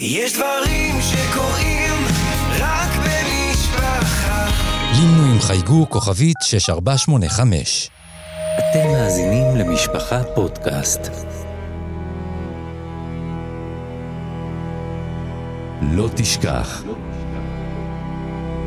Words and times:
יש 0.00 0.32
דברים 0.32 1.00
שקורים 1.00 2.04
רק 2.58 2.90
במשפחה. 2.96 4.46
לימנו 4.92 5.32
עם 5.32 5.40
חייגו 5.40 5.86
כוכבית 5.90 6.36
6485. 6.42 7.90
אתם 8.58 8.88
מאזינים 8.92 9.56
למשפחה 9.56 10.22
פודקאסט. 10.34 11.00
לא 15.82 16.08
תשכח. 16.16 16.82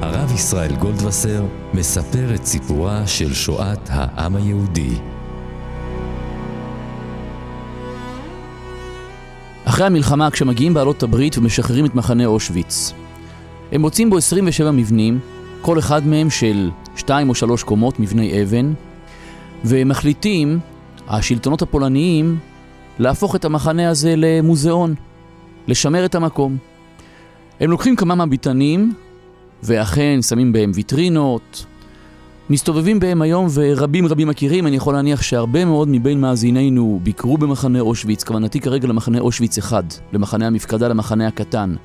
הרב 0.01 0.31
ישראל 0.35 0.75
גולדווסר 0.75 1.45
מספר 1.73 2.35
את 2.35 2.45
סיפורה 2.45 3.07
של 3.07 3.33
שואת 3.33 3.89
העם 3.89 4.35
היהודי. 4.35 5.16
אחרי 9.77 9.87
המלחמה, 9.87 10.31
כשמגיעים 10.31 10.73
בעלות 10.73 11.03
הברית 11.03 11.37
ומשחררים 11.37 11.85
את 11.85 11.95
מחנה 11.95 12.25
אושוויץ, 12.25 12.93
הם 13.71 13.81
מוצאים 13.81 14.09
בו 14.09 14.17
27 14.17 14.71
מבנים, 14.71 15.19
כל 15.61 15.79
אחד 15.79 16.07
מהם 16.07 16.29
של 16.29 16.69
שתיים 16.95 17.29
או 17.29 17.35
שלוש 17.35 17.63
קומות, 17.63 17.99
מבני 17.99 18.43
אבן, 18.43 18.73
ומחליטים, 19.65 20.59
השלטונות 21.07 21.61
הפולניים, 21.61 22.37
להפוך 22.99 23.35
את 23.35 23.45
המחנה 23.45 23.89
הזה 23.89 24.13
למוזיאון, 24.17 24.95
לשמר 25.67 26.05
את 26.05 26.15
המקום. 26.15 26.57
הם 27.59 27.69
לוקחים 27.69 27.95
כמה 27.95 28.15
מהביתנים, 28.15 28.93
ואכן 29.63 30.19
שמים 30.21 30.53
בהם 30.53 30.71
ויטרינות, 30.73 31.65
מסתובבים 32.49 32.99
בהם 32.99 33.21
היום 33.21 33.47
ורבים 33.53 34.05
רבים 34.05 34.27
מכירים, 34.27 34.67
אני 34.67 34.75
יכול 34.75 34.93
להניח 34.93 35.21
שהרבה 35.21 35.65
מאוד 35.65 35.87
מבין 35.91 36.21
מאזינינו 36.21 36.99
ביקרו 37.03 37.37
במחנה 37.37 37.79
אושוויץ, 37.79 38.23
כוונתי 38.23 38.59
כרגע 38.59 38.87
למחנה 38.87 39.19
אושוויץ 39.19 39.57
1, 39.57 39.99
למחנה 40.13 40.47
המפקדה, 40.47 40.87
למחנה 40.87 41.27
הקטן. 41.27 41.75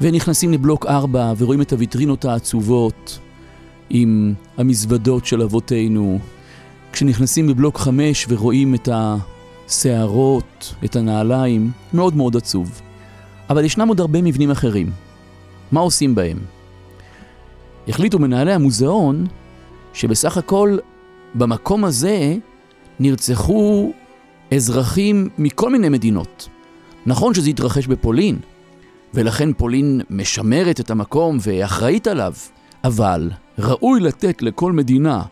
ונכנסים 0.00 0.52
לבלוק 0.52 0.86
4 0.86 1.32
ורואים 1.38 1.62
את 1.62 1.72
הוויטרינות 1.72 2.24
העצובות 2.24 3.18
עם 3.90 4.34
המזוודות 4.56 5.26
של 5.26 5.42
אבותינו. 5.42 6.18
כשנכנסים 6.92 7.48
לבלוק 7.48 7.78
5 7.78 8.26
ורואים 8.28 8.74
את 8.74 8.88
השערות, 8.92 10.74
את 10.84 10.96
הנעליים, 10.96 11.70
מאוד 11.94 12.16
מאוד 12.16 12.36
עצוב. 12.36 12.80
אבל 13.50 13.64
ישנם 13.64 13.88
עוד 13.88 14.00
הרבה 14.00 14.22
מבנים 14.22 14.50
אחרים. 14.50 14.90
מה 15.72 15.80
עושים 15.80 16.14
בהם? 16.14 16.38
החליטו 17.88 18.18
מנהלי 18.18 18.52
המוזיאון 18.52 19.26
שבסך 19.92 20.36
הכל 20.36 20.78
במקום 21.34 21.84
הזה 21.84 22.36
נרצחו 23.00 23.92
אזרחים 24.54 25.28
מכל 25.38 25.70
מיני 25.70 25.88
מדינות. 25.88 26.48
נכון 27.06 27.34
שזה 27.34 27.50
התרחש 27.50 27.86
בפולין, 27.86 28.38
ולכן 29.14 29.52
פולין 29.52 30.00
משמרת 30.10 30.80
את 30.80 30.90
המקום 30.90 31.38
ואחראית 31.40 32.06
עליו, 32.06 32.32
אבל 32.84 33.30
ראוי 33.58 34.00
לתת 34.00 34.42
לכל 34.42 34.72
מדינה 34.72 35.22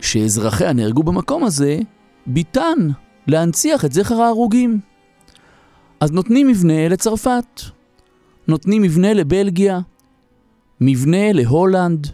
שאזרחיה 0.00 0.72
נהרגו 0.72 1.02
במקום 1.02 1.44
הזה, 1.44 1.78
ביטן 2.26 2.88
להנציח 3.26 3.84
את 3.84 3.92
זכר 3.92 4.22
ההרוגים. 4.22 4.80
אז 6.00 6.12
נותנים 6.12 6.48
מבנה 6.48 6.88
לצרפת, 6.88 7.60
נותנים 8.48 8.82
מבנה 8.82 9.14
לבלגיה, 9.14 9.80
מבנה 10.80 11.32
להולנד, 11.32 12.06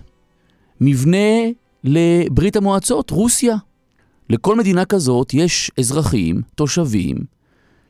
מבנה 0.81 1.49
לברית 1.85 2.57
המועצות, 2.57 3.11
רוסיה. 3.11 3.57
לכל 4.31 4.57
מדינה 4.57 4.85
כזאת 4.85 5.35
יש 5.35 5.71
אזרחים, 5.79 6.43
תושבים, 6.55 7.17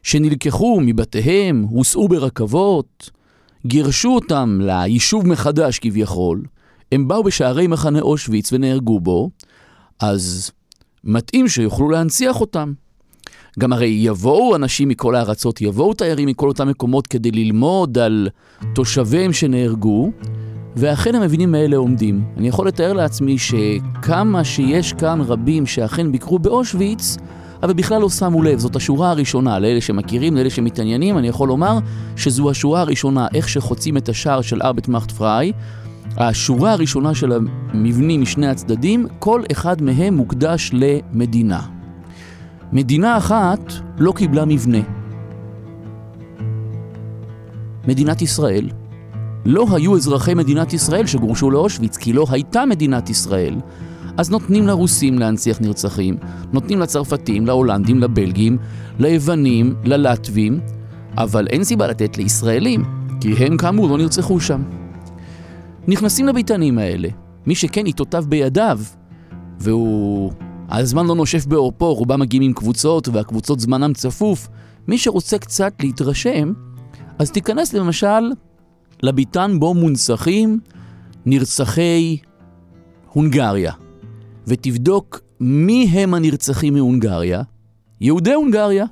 שנלקחו 0.02 0.80
מבתיהם, 0.82 1.62
הוסעו 1.70 2.08
ברכבות, 2.08 3.10
גירשו 3.66 4.08
אותם 4.08 4.58
ליישוב 4.62 5.26
מחדש 5.26 5.78
כביכול, 5.78 6.42
הם 6.92 7.08
באו 7.08 7.22
בשערי 7.22 7.66
מחנה 7.66 8.00
אושוויץ 8.00 8.52
ונהרגו 8.52 9.00
בו, 9.00 9.30
אז 10.00 10.50
מתאים 11.04 11.48
שיוכלו 11.48 11.90
להנציח 11.90 12.40
אותם. 12.40 12.72
גם 13.58 13.72
הרי 13.72 13.86
יבואו 13.86 14.56
אנשים 14.56 14.88
מכל 14.88 15.14
הארצות, 15.14 15.60
יבואו 15.60 15.94
תיירים 15.94 16.28
מכל 16.28 16.48
אותם 16.48 16.68
מקומות 16.68 17.06
כדי 17.06 17.30
ללמוד 17.30 17.98
על 17.98 18.28
תושביהם 18.74 19.32
שנהרגו, 19.32 20.10
ואכן 20.76 21.14
המבינים 21.14 21.54
האלה 21.54 21.76
עומדים. 21.76 22.24
אני 22.36 22.48
יכול 22.48 22.68
לתאר 22.68 22.92
לעצמי 22.92 23.36
שכמה 23.38 24.44
שיש 24.44 24.92
כאן 24.92 25.20
רבים 25.20 25.66
שאכן 25.66 26.12
ביקרו 26.12 26.38
באושוויץ, 26.38 27.16
אבל 27.62 27.72
בכלל 27.72 28.00
לא 28.00 28.10
שמו 28.10 28.42
לב, 28.42 28.58
זאת 28.58 28.76
השורה 28.76 29.10
הראשונה, 29.10 29.58
לאלה 29.58 29.80
שמכירים, 29.80 30.36
לאלה 30.36 30.50
שמתעניינים, 30.50 31.18
אני 31.18 31.28
יכול 31.28 31.48
לומר 31.48 31.78
שזו 32.16 32.50
השורה 32.50 32.80
הראשונה, 32.80 33.26
איך 33.34 33.48
שחוצים 33.48 33.96
את 33.96 34.08
השער 34.08 34.40
של 34.40 34.62
ארבט 34.62 34.88
מאכט 34.88 35.10
פריי. 35.10 35.52
השורה 36.16 36.72
הראשונה 36.72 37.14
של 37.14 37.32
המבנים 37.32 38.20
משני 38.20 38.46
הצדדים, 38.48 39.06
כל 39.18 39.42
אחד 39.52 39.82
מהם 39.82 40.14
מוקדש 40.14 40.70
למדינה. 40.72 41.60
מדינה 42.72 43.16
אחת 43.16 43.72
לא 43.98 44.12
קיבלה 44.12 44.44
מבנה. 44.44 44.78
מדינת 47.88 48.22
ישראל. 48.22 48.79
לא 49.44 49.66
היו 49.70 49.96
אזרחי 49.96 50.34
מדינת 50.34 50.72
ישראל 50.72 51.06
שגורשו 51.06 51.50
לאושוויץ, 51.50 51.96
כי 51.96 52.12
לא 52.12 52.24
הייתה 52.30 52.66
מדינת 52.66 53.10
ישראל. 53.10 53.54
אז 54.16 54.30
נותנים 54.30 54.66
לרוסים 54.66 55.18
להנציח 55.18 55.60
נרצחים, 55.60 56.16
נותנים 56.52 56.80
לצרפתים, 56.80 57.46
להולנדים, 57.46 57.98
לבלגים, 57.98 58.58
ליוונים, 58.98 59.74
ללטבים, 59.84 60.60
אבל 61.16 61.46
אין 61.46 61.64
סיבה 61.64 61.86
לתת 61.86 62.16
לישראלים, 62.16 62.84
כי 63.20 63.32
הם 63.32 63.56
כאמור 63.56 63.88
לא 63.88 63.98
נרצחו 63.98 64.40
שם. 64.40 64.62
נכנסים 65.88 66.26
לביתנים 66.26 66.78
האלה, 66.78 67.08
מי 67.46 67.54
שכן 67.54 67.86
עיתותיו 67.86 68.24
בידיו, 68.28 68.80
והוא... 69.60 70.32
הזמן 70.70 71.06
לא 71.06 71.14
נושף 71.14 71.46
בעורפו, 71.46 71.94
רובם 71.94 72.20
מגיעים 72.20 72.42
עם 72.42 72.52
קבוצות, 72.52 73.08
והקבוצות 73.08 73.60
זמנם 73.60 73.92
צפוף. 73.92 74.48
מי 74.88 74.98
שרוצה 74.98 75.38
קצת 75.38 75.72
להתרשם, 75.80 76.52
אז 77.18 77.30
תיכנס 77.30 77.72
למשל 77.72 78.30
לביתן 79.02 79.56
בו 79.58 79.74
מונצחים 79.74 80.60
נרצחי 81.26 82.16
הונגריה, 83.12 83.72
ותבדוק 84.46 85.20
מי 85.40 85.88
הם 85.92 86.14
הנרצחים 86.14 86.74
מהונגריה, 86.74 87.42
יהודי 88.00 88.32
הונגריה. 88.32 88.84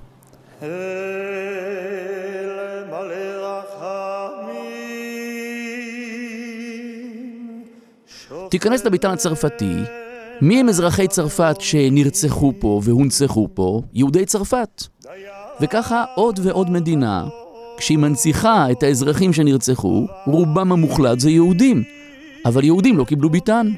תיכנס 8.50 8.84
לביתן 8.84 9.10
הצרפתי, 9.10 9.74
מי 10.40 10.60
הם 10.60 10.68
אזרחי 10.68 11.08
צרפת 11.08 11.56
שנרצחו 11.60 12.52
פה 12.58 12.80
והונצחו 12.84 13.48
פה? 13.54 13.82
יהודי 13.92 14.24
צרפת. 14.24 14.84
וככה 15.60 16.04
עוד 16.14 16.40
ועוד 16.42 16.70
מדינה 16.70 17.28
כשהיא 17.78 17.98
מנציחה 17.98 18.70
את 18.70 18.82
האזרחים 18.82 19.32
שנרצחו, 19.32 20.06
רובם 20.26 20.72
המוחלט 20.72 21.20
זה 21.20 21.30
יהודים. 21.30 21.82
אבל 22.44 22.64
יהודים 22.64 22.98
לא 22.98 23.04
קיבלו 23.04 23.30
ביתן. 23.30 23.70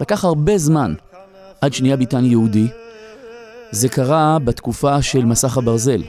לקח 0.00 0.24
הרבה 0.24 0.58
זמן 0.58 0.94
עד 1.60 1.72
שנהיה 1.72 1.96
ביתן 1.96 2.24
יהודי. 2.24 2.66
זה 3.70 3.88
קרה 3.88 4.38
בתקופה 4.44 5.02
של 5.02 5.24
מסך 5.24 5.58
הברזל. 5.58 6.02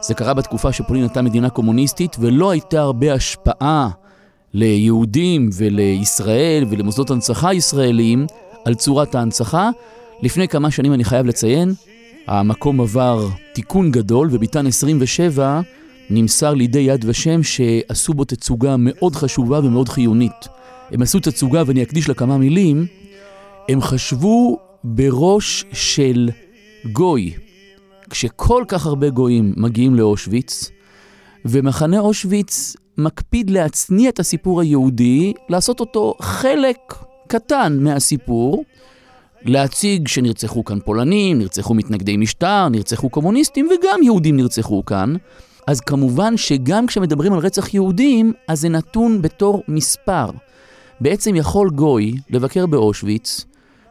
זה 0.00 0.14
קרה 0.14 0.34
בתקופה 0.34 0.72
שפולין 0.72 1.02
הייתה 1.02 1.22
מדינה 1.22 1.50
קומוניסטית 1.50 2.16
ולא 2.20 2.50
הייתה 2.50 2.80
הרבה 2.80 3.12
השפעה 3.12 3.88
ליהודים 4.58 5.50
ולישראל 5.52 6.64
ולמוסדות 6.70 7.10
הנצחה 7.10 7.54
ישראליים 7.54 8.26
על 8.64 8.74
צורת 8.74 9.14
ההנצחה. 9.14 9.70
לפני 10.22 10.48
כמה 10.48 10.70
שנים 10.70 10.92
אני 10.92 11.04
חייב 11.04 11.26
לציין, 11.26 11.74
המקום 12.26 12.80
עבר 12.80 13.28
תיקון 13.52 13.90
גדול 13.90 14.28
וביתן 14.30 14.66
27 14.66 15.60
נמסר 16.10 16.54
לידי 16.54 16.78
יד 16.78 17.04
ושם 17.08 17.42
שעשו 17.42 18.14
בו 18.14 18.24
תצוגה 18.24 18.76
מאוד 18.78 19.16
חשובה 19.16 19.58
ומאוד 19.58 19.88
חיונית. 19.88 20.48
הם 20.90 21.02
עשו 21.02 21.20
תצוגה 21.20 21.62
ואני 21.66 21.82
אקדיש 21.82 22.08
לה 22.08 22.14
כמה 22.14 22.38
מילים, 22.38 22.86
הם 23.68 23.80
חשבו 23.80 24.58
בראש 24.84 25.64
של 25.72 26.30
גוי, 26.92 27.32
כשכל 28.10 28.64
כך 28.68 28.86
הרבה 28.86 29.10
גויים 29.10 29.54
מגיעים 29.56 29.94
לאושוויץ, 29.94 30.70
ומחנה 31.44 31.98
אושוויץ 31.98 32.76
מקפיד 32.98 33.50
להצניע 33.50 34.10
את 34.10 34.18
הסיפור 34.18 34.60
היהודי, 34.60 35.32
לעשות 35.48 35.80
אותו 35.80 36.14
חלק 36.20 36.94
קטן 37.26 37.78
מהסיפור, 37.80 38.64
להציג 39.42 40.08
שנרצחו 40.08 40.64
כאן 40.64 40.78
פולנים, 40.84 41.38
נרצחו 41.38 41.74
מתנגדי 41.74 42.16
משטר, 42.16 42.68
נרצחו 42.68 43.10
קומוניסטים 43.10 43.68
וגם 43.68 44.02
יהודים 44.02 44.36
נרצחו 44.36 44.84
כאן. 44.84 45.14
אז 45.66 45.80
כמובן 45.80 46.36
שגם 46.36 46.86
כשמדברים 46.86 47.32
על 47.32 47.38
רצח 47.38 47.74
יהודים, 47.74 48.32
אז 48.48 48.60
זה 48.60 48.68
נתון 48.68 49.22
בתור 49.22 49.62
מספר. 49.68 50.30
בעצם 51.00 51.34
יכול 51.34 51.70
גוי 51.70 52.14
לבקר 52.30 52.66
באושוויץ, 52.66 53.44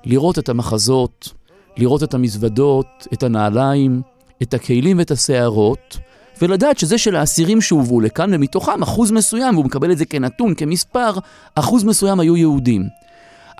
לראות 0.05 0.39
את 0.39 0.49
המחזות, 0.49 1.33
לראות 1.77 2.03
את 2.03 2.13
המזוודות, 2.13 3.07
את 3.13 3.23
הנעליים, 3.23 4.01
את 4.41 4.53
הכלים 4.53 4.97
ואת 4.97 5.11
השערות, 5.11 5.97
ולדעת 6.41 6.77
שזה 6.77 6.97
של 6.97 7.15
האסירים 7.15 7.61
שהובאו 7.61 8.01
לכאן, 8.01 8.33
ומתוכם 8.33 8.83
אחוז 8.83 9.11
מסוים, 9.11 9.55
והוא 9.55 9.65
מקבל 9.65 9.91
את 9.91 9.97
זה 9.97 10.05
כנתון, 10.05 10.53
כמספר, 10.53 11.11
אחוז 11.55 11.83
מסוים 11.83 12.19
היו 12.19 12.37
יהודים. 12.37 12.83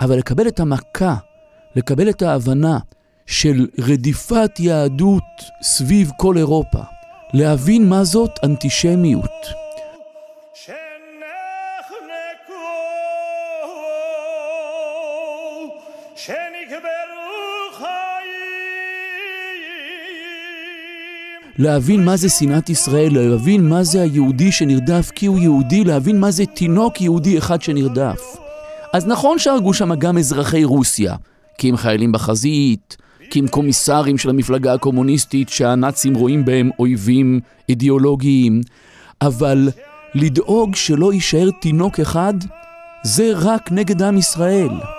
אבל 0.00 0.18
לקבל 0.18 0.48
את 0.48 0.60
המכה, 0.60 1.14
לקבל 1.76 2.10
את 2.10 2.22
ההבנה 2.22 2.78
של 3.26 3.66
רדיפת 3.78 4.50
יהדות 4.58 5.22
סביב 5.62 6.10
כל 6.16 6.36
אירופה, 6.36 6.80
להבין 7.34 7.88
מה 7.88 8.04
זאת 8.04 8.30
אנטישמיות. 8.44 9.67
להבין 21.58 22.04
מה 22.04 22.16
זה 22.16 22.28
שנאת 22.28 22.70
ישראל, 22.70 23.18
להבין 23.18 23.68
מה 23.68 23.82
זה 23.82 24.02
היהודי 24.02 24.52
שנרדף 24.52 25.10
כי 25.14 25.26
הוא 25.26 25.38
יהודי, 25.38 25.84
להבין 25.84 26.20
מה 26.20 26.30
זה 26.30 26.46
תינוק 26.46 27.00
יהודי 27.00 27.38
אחד 27.38 27.62
שנרדף. 27.62 28.20
אז 28.92 29.06
נכון 29.06 29.38
שהרגו 29.38 29.74
שם 29.74 29.94
גם 29.94 30.18
אזרחי 30.18 30.64
רוסיה, 30.64 31.16
כי 31.58 31.68
הם 31.68 31.76
חיילים 31.76 32.12
בחזית, 32.12 32.96
כי 33.30 33.38
הם 33.38 33.48
קומיסרים 33.48 34.18
של 34.18 34.30
המפלגה 34.30 34.74
הקומוניסטית 34.74 35.48
שהנאצים 35.48 36.14
רואים 36.14 36.44
בהם 36.44 36.70
אויבים 36.78 37.40
אידיאולוגיים, 37.68 38.60
אבל 39.22 39.68
לדאוג 40.14 40.74
שלא 40.74 41.12
יישאר 41.12 41.50
תינוק 41.60 42.00
אחד, 42.00 42.34
זה 43.02 43.30
רק 43.34 43.72
נגד 43.72 44.02
עם 44.02 44.18
ישראל. 44.18 44.97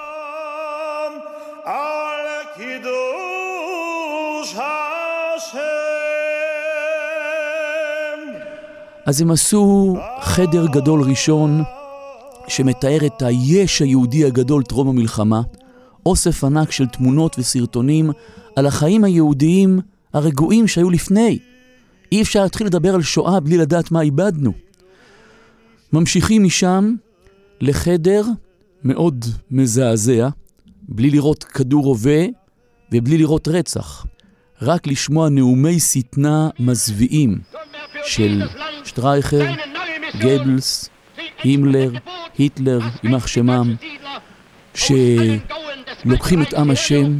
אז 9.09 9.21
הם 9.21 9.31
עשו 9.31 9.95
חדר 10.21 10.65
גדול 10.65 11.01
ראשון 11.01 11.63
שמתאר 12.47 13.05
את 13.05 13.21
היש 13.21 13.81
היהודי 13.81 14.25
הגדול 14.25 14.63
טרום 14.63 14.89
המלחמה, 14.89 15.41
אוסף 16.05 16.43
ענק 16.43 16.71
של 16.71 16.85
תמונות 16.85 17.35
וסרטונים 17.39 18.09
על 18.55 18.65
החיים 18.65 19.03
היהודיים 19.03 19.79
הרגועים 20.13 20.67
שהיו 20.67 20.89
לפני. 20.89 21.39
אי 22.11 22.21
אפשר 22.21 22.43
להתחיל 22.43 22.67
לדבר 22.67 22.95
על 22.95 23.01
שואה 23.01 23.39
בלי 23.39 23.57
לדעת 23.57 23.91
מה 23.91 24.01
איבדנו. 24.01 24.53
ממשיכים 25.93 26.43
משם 26.43 26.95
לחדר 27.61 28.23
מאוד 28.83 29.25
מזעזע, 29.51 30.29
בלי 30.89 31.09
לראות 31.09 31.43
כדור 31.43 31.83
רובה 31.83 32.25
ובלי 32.91 33.17
לראות 33.17 33.47
רצח. 33.47 34.05
רק 34.61 34.87
לשמוע 34.87 35.29
נאומי 35.29 35.79
שטנה 35.79 36.49
מזוויעים 36.59 37.39
של 38.03 38.41
שטרייכר, 38.99 39.45
גבלס, 40.17 40.89
הימלר, 41.43 41.91
היטלר, 42.37 42.79
יימח 43.03 43.27
שמם, 43.27 43.75
שלוקחים 44.73 46.41
את 46.41 46.53
עם 46.53 46.71
השם 46.71 47.17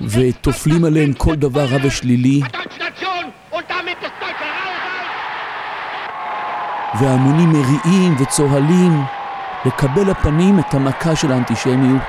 וטופלים 0.00 0.84
עליהם 0.84 1.12
כל 1.12 1.34
דבר 1.34 1.64
רע 1.64 1.78
ושלילי. 1.82 2.40
והמונים 7.00 7.52
מריעים 7.52 8.16
וצוהלים 8.20 9.02
לקבל 9.64 10.10
לפנים 10.10 10.58
את 10.58 10.74
המכה 10.74 11.16
של 11.16 11.32
האנטישמיות. 11.32 12.02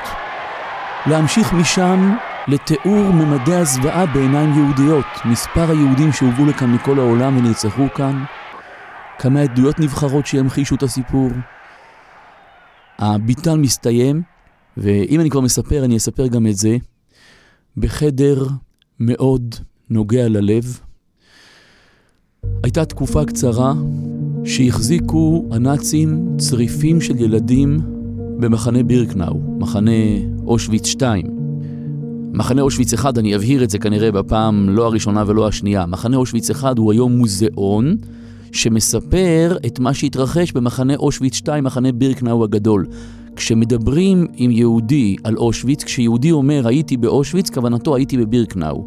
להמשיך 1.05 1.53
משם 1.53 2.15
לתיאור 2.47 3.13
ממדי 3.13 3.55
הזוועה 3.55 4.05
בעיניים 4.05 4.53
יהודיות, 4.53 5.05
מספר 5.25 5.71
היהודים 5.71 6.13
שהובאו 6.13 6.45
לכאן 6.45 6.73
מכל 6.73 6.99
העולם 6.99 7.37
ונרצחו 7.37 7.87
כאן, 7.95 8.23
כמה 9.19 9.41
עדויות 9.41 9.79
נבחרות 9.79 10.25
שימחישו 10.25 10.75
את 10.75 10.83
הסיפור. 10.83 11.29
הביטן 12.99 13.61
מסתיים, 13.61 14.21
ואם 14.77 15.19
אני 15.19 15.29
כבר 15.29 15.41
מספר, 15.41 15.85
אני 15.85 15.97
אספר 15.97 16.27
גם 16.27 16.47
את 16.47 16.55
זה, 16.55 16.77
בחדר 17.77 18.45
מאוד 18.99 19.55
נוגע 19.89 20.27
ללב. 20.27 20.79
הייתה 22.63 22.85
תקופה 22.85 23.25
קצרה 23.25 23.73
שהחזיקו 24.45 25.45
הנאצים 25.51 26.27
צריפים 26.37 27.01
של 27.01 27.21
ילדים 27.21 27.79
במחנה 28.39 28.83
בירקנאו, 28.83 29.57
מחנה 29.59 29.91
אושוויץ 30.45 30.85
2. 30.85 31.25
מחנה 32.33 32.61
אושוויץ 32.61 32.93
1, 32.93 33.17
אני 33.17 33.35
אבהיר 33.35 33.63
את 33.63 33.69
זה 33.69 33.79
כנראה 33.79 34.11
בפעם 34.11 34.69
לא 34.69 34.85
הראשונה 34.85 35.23
ולא 35.27 35.47
השנייה. 35.47 35.85
מחנה 35.85 36.17
אושוויץ 36.17 36.51
1 36.51 36.77
הוא 36.77 36.91
היום 36.91 37.17
מוזיאון 37.17 37.97
שמספר 38.51 39.57
את 39.65 39.79
מה 39.79 39.93
שהתרחש 39.93 40.51
במחנה 40.51 40.95
אושוויץ 40.95 41.35
2, 41.35 41.63
מחנה 41.63 41.91
בירקנאו 41.91 42.43
הגדול. 42.43 42.87
כשמדברים 43.35 44.27
עם 44.35 44.51
יהודי 44.51 45.15
על 45.23 45.37
אושוויץ, 45.37 45.83
כשיהודי 45.83 46.31
אומר 46.31 46.67
הייתי 46.67 46.97
באושוויץ, 46.97 47.49
כוונתו 47.49 47.95
הייתי 47.95 48.17
בבירקנאו. 48.17 48.85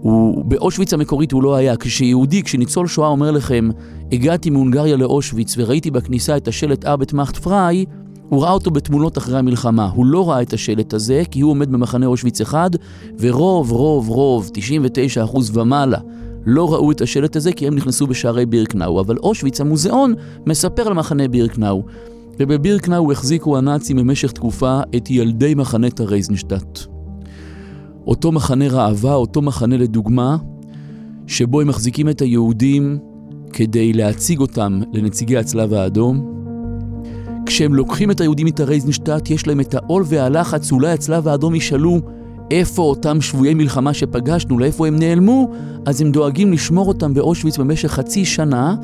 הוא, 0.00 0.44
באושוויץ 0.44 0.94
המקורית 0.94 1.32
הוא 1.32 1.42
לא 1.42 1.54
היה. 1.54 1.76
כשיהודי, 1.76 2.42
כשניצול 2.42 2.86
שואה 2.86 3.08
אומר 3.08 3.30
לכם, 3.30 3.68
הגעתי 4.12 4.50
מהונגריה 4.50 4.96
לאושוויץ 4.96 5.54
וראיתי 5.58 5.90
בכניסה 5.90 6.36
את 6.36 6.48
השלט 6.48 6.84
Arbeit 6.84 7.12
macht 7.12 7.36
frei, 7.36 7.84
הוא 8.28 8.42
ראה 8.42 8.52
אותו 8.52 8.70
בתמונות 8.70 9.18
אחרי 9.18 9.38
המלחמה. 9.38 9.90
הוא 9.94 10.06
לא 10.06 10.30
ראה 10.30 10.42
את 10.42 10.52
השלט 10.52 10.94
הזה, 10.94 11.22
כי 11.30 11.40
הוא 11.40 11.50
עומד 11.50 11.72
במחנה 11.72 12.06
אושוויץ 12.06 12.40
אחד, 12.40 12.70
ורוב, 13.18 13.72
רוב, 13.72 14.08
רוב, 14.08 14.50
99% 15.34 15.50
ומעלה, 15.52 15.98
לא 16.46 16.72
ראו 16.74 16.92
את 16.92 17.00
השלט 17.00 17.36
הזה 17.36 17.52
כי 17.52 17.66
הם 17.66 17.74
נכנסו 17.74 18.06
בשערי 18.06 18.46
בירקנאו. 18.46 19.00
אבל 19.00 19.16
אושוויץ, 19.16 19.60
המוזיאון, 19.60 20.14
מספר 20.46 20.82
על 20.82 20.94
מחנה 20.94 21.28
בירקנאו. 21.28 21.82
ובבירקנאו 22.38 23.12
החזיקו 23.12 23.58
הנאצים 23.58 23.96
במשך 23.96 24.32
תקופה 24.32 24.80
את 24.96 25.10
ילדי 25.10 25.54
מחנה 25.54 25.90
טרזיינשטט. 25.90 26.78
אותו 28.06 28.32
מחנה 28.32 28.68
ראווה, 28.68 29.14
אותו 29.14 29.42
מחנה 29.42 29.76
לדוגמה, 29.76 30.36
שבו 31.26 31.60
הם 31.60 31.68
מחזיקים 31.68 32.08
את 32.08 32.20
היהודים 32.20 32.98
כדי 33.52 33.92
להציג 33.92 34.40
אותם 34.40 34.80
לנציגי 34.92 35.36
הצלב 35.36 35.72
האדום. 35.72 36.34
כשהם 37.46 37.74
לוקחים 37.74 38.10
את 38.10 38.20
היהודים 38.20 38.46
מטרייזנשטט, 38.46 39.30
יש 39.30 39.46
להם 39.46 39.60
את 39.60 39.74
העול 39.74 40.02
והלחץ, 40.06 40.72
אולי 40.72 40.90
הצלב 40.92 41.28
האדום 41.28 41.54
ישאלו 41.54 42.00
איפה 42.50 42.82
אותם 42.82 43.20
שבויי 43.20 43.54
מלחמה 43.54 43.94
שפגשנו, 43.94 44.58
לאיפה 44.58 44.86
הם 44.86 44.98
נעלמו, 44.98 45.50
אז 45.86 46.00
הם 46.00 46.12
דואגים 46.12 46.52
לשמור 46.52 46.88
אותם 46.88 47.14
באושוויץ 47.14 47.58
במשך 47.58 47.88
חצי 47.88 48.24
שנה. 48.24 48.76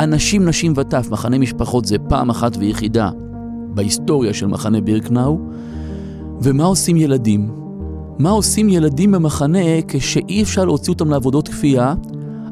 אנשים, 0.00 0.44
נשים 0.44 0.72
וטף, 0.76 1.08
מחנה 1.10 1.38
משפחות 1.38 1.84
זה 1.84 1.96
פעם 1.98 2.30
אחת 2.30 2.56
ויחידה 2.56 3.10
בהיסטוריה 3.74 4.34
של 4.34 4.46
מחנה 4.46 4.80
בירקנאו. 4.80 5.38
ומה 6.42 6.64
עושים 6.64 6.96
ילדים? 6.96 7.50
מה 8.18 8.30
עושים 8.30 8.68
ילדים 8.68 9.12
במחנה 9.12 9.82
כשאי 9.88 10.42
אפשר 10.42 10.64
להוציא 10.64 10.92
אותם 10.92 11.10
לעבודות 11.10 11.48
כפייה, 11.48 11.94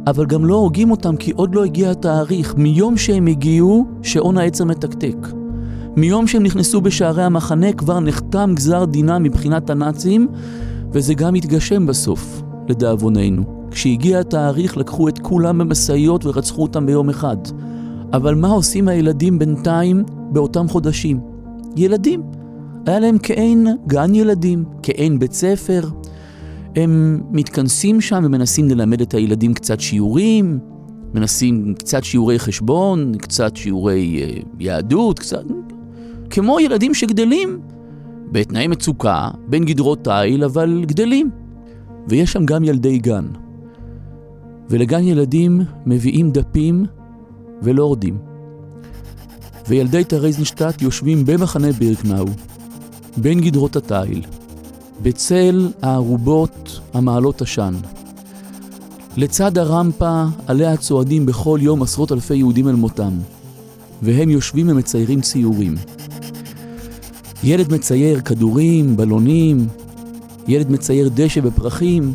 אבל 0.06 0.26
גם 0.26 0.44
לא 0.44 0.54
הורגים 0.54 0.90
אותם 0.90 1.16
כי 1.16 1.30
עוד 1.30 1.54
לא 1.54 1.64
הגיע 1.64 1.90
התאריך, 1.90 2.54
מיום 2.56 2.96
שהם 2.96 3.26
הגיעו, 3.26 3.87
שעון 4.02 4.38
העצר 4.38 4.64
מתקתק. 4.64 5.16
מיום 5.97 6.26
שהם 6.26 6.43
נכנסו 6.43 6.81
בשערי 6.81 7.23
המחנה 7.23 7.73
כבר 7.73 8.00
נחתם 8.00 8.53
גזר 8.55 8.85
דינם 8.85 9.23
מבחינת 9.23 9.71
הנאצים, 9.71 10.29
וזה 10.93 11.15
גם 11.15 11.35
התגשם 11.35 11.87
בסוף, 11.87 12.43
לדאבוננו. 12.69 13.69
כשהגיע 13.71 14.21
התאריך 14.21 14.76
לקחו 14.76 15.09
את 15.09 15.19
כולם 15.19 15.59
במשאיות 15.59 16.26
ורצחו 16.26 16.62
אותם 16.62 16.87
ביום 16.87 17.09
אחד. 17.09 17.37
אבל 18.12 18.35
מה 18.35 18.49
עושים 18.49 18.88
הילדים 18.88 19.38
בינתיים 19.38 20.05
באותם 20.33 20.69
חודשים? 20.69 21.21
ילדים. 21.76 22.23
היה 22.87 22.99
להם 22.99 23.17
כעין 23.23 23.67
גן 23.87 24.15
ילדים, 24.15 24.65
כעין 24.83 25.19
בית 25.19 25.33
ספר. 25.33 25.88
הם 26.76 27.21
מתכנסים 27.31 28.00
שם 28.00 28.23
ומנסים 28.26 28.69
ללמד 28.69 29.00
את 29.00 29.15
הילדים 29.15 29.55
קצת 29.55 29.81
שיעורים, 29.81 30.59
מנסים 31.15 31.75
קצת 31.79 32.05
שיעורי 32.05 32.38
חשבון, 32.38 33.12
קצת 33.19 33.57
שיעורי 33.57 34.23
uh, 34.23 34.47
יהדות, 34.59 35.19
קצת... 35.19 35.45
כמו 36.30 36.61
ילדים 36.61 36.95
שגדלים 36.95 37.61
בתנאי 38.33 38.66
מצוקה, 38.66 39.28
בין 39.49 39.64
גדרות 39.64 40.04
תיל, 40.04 40.45
אבל 40.45 40.85
גדלים. 40.87 41.30
ויש 42.09 42.33
שם 42.33 42.45
גם 42.47 42.64
ילדי 42.64 42.99
גן. 42.99 43.26
ולגן 44.71 45.02
ילדים 45.02 45.61
מביאים 45.87 46.30
דפים 46.30 46.85
ולורדים. 47.62 48.18
וילדי 49.68 50.04
טרזיינשטט 50.04 50.83
יושבים 50.83 51.25
במחנה 51.25 51.73
בירקנאו, 51.73 52.26
בין 53.16 53.40
גדרות 53.40 53.76
התיל, 53.76 54.23
בצל 55.02 55.68
הארובות 55.83 56.80
המעלות 56.95 57.42
עשן. 57.42 57.75
לצד 59.16 59.59
הרמפה 59.59 60.25
עליה 60.47 60.76
צועדים 60.76 61.26
בכל 61.26 61.59
יום 61.62 61.83
עשרות 61.83 62.12
אלפי 62.12 62.37
יהודים 62.37 62.68
אל 62.68 62.75
מותם, 62.75 63.12
והם 64.02 64.30
יושבים 64.30 64.68
ומציירים 64.68 65.21
ציורים. 65.21 65.75
ילד 67.47 67.73
מצייר 67.73 68.21
כדורים, 68.21 68.97
בלונים, 68.97 69.67
ילד 70.49 70.71
מצייר 70.71 71.11
דשא 71.15 71.41
ופרחים. 71.43 72.15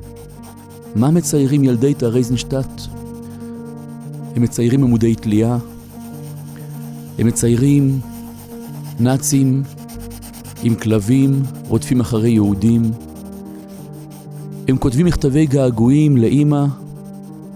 מה 0.95 1.11
מציירים 1.11 1.63
ילדי 1.63 1.93
טרזיינשטט? 1.93 2.81
הם 4.35 4.41
מציירים 4.41 4.83
עמודי 4.83 5.15
תלייה, 5.15 5.57
הם 7.19 7.27
מציירים 7.27 7.99
נאצים 8.99 9.63
עם 10.63 10.75
כלבים 10.75 11.43
רודפים 11.67 11.99
אחרי 11.99 12.29
יהודים. 12.29 12.81
הם 14.67 14.77
כותבים 14.77 15.05
מכתבי 15.05 15.45
געגועים 15.45 16.17
לאימא, 16.17 16.65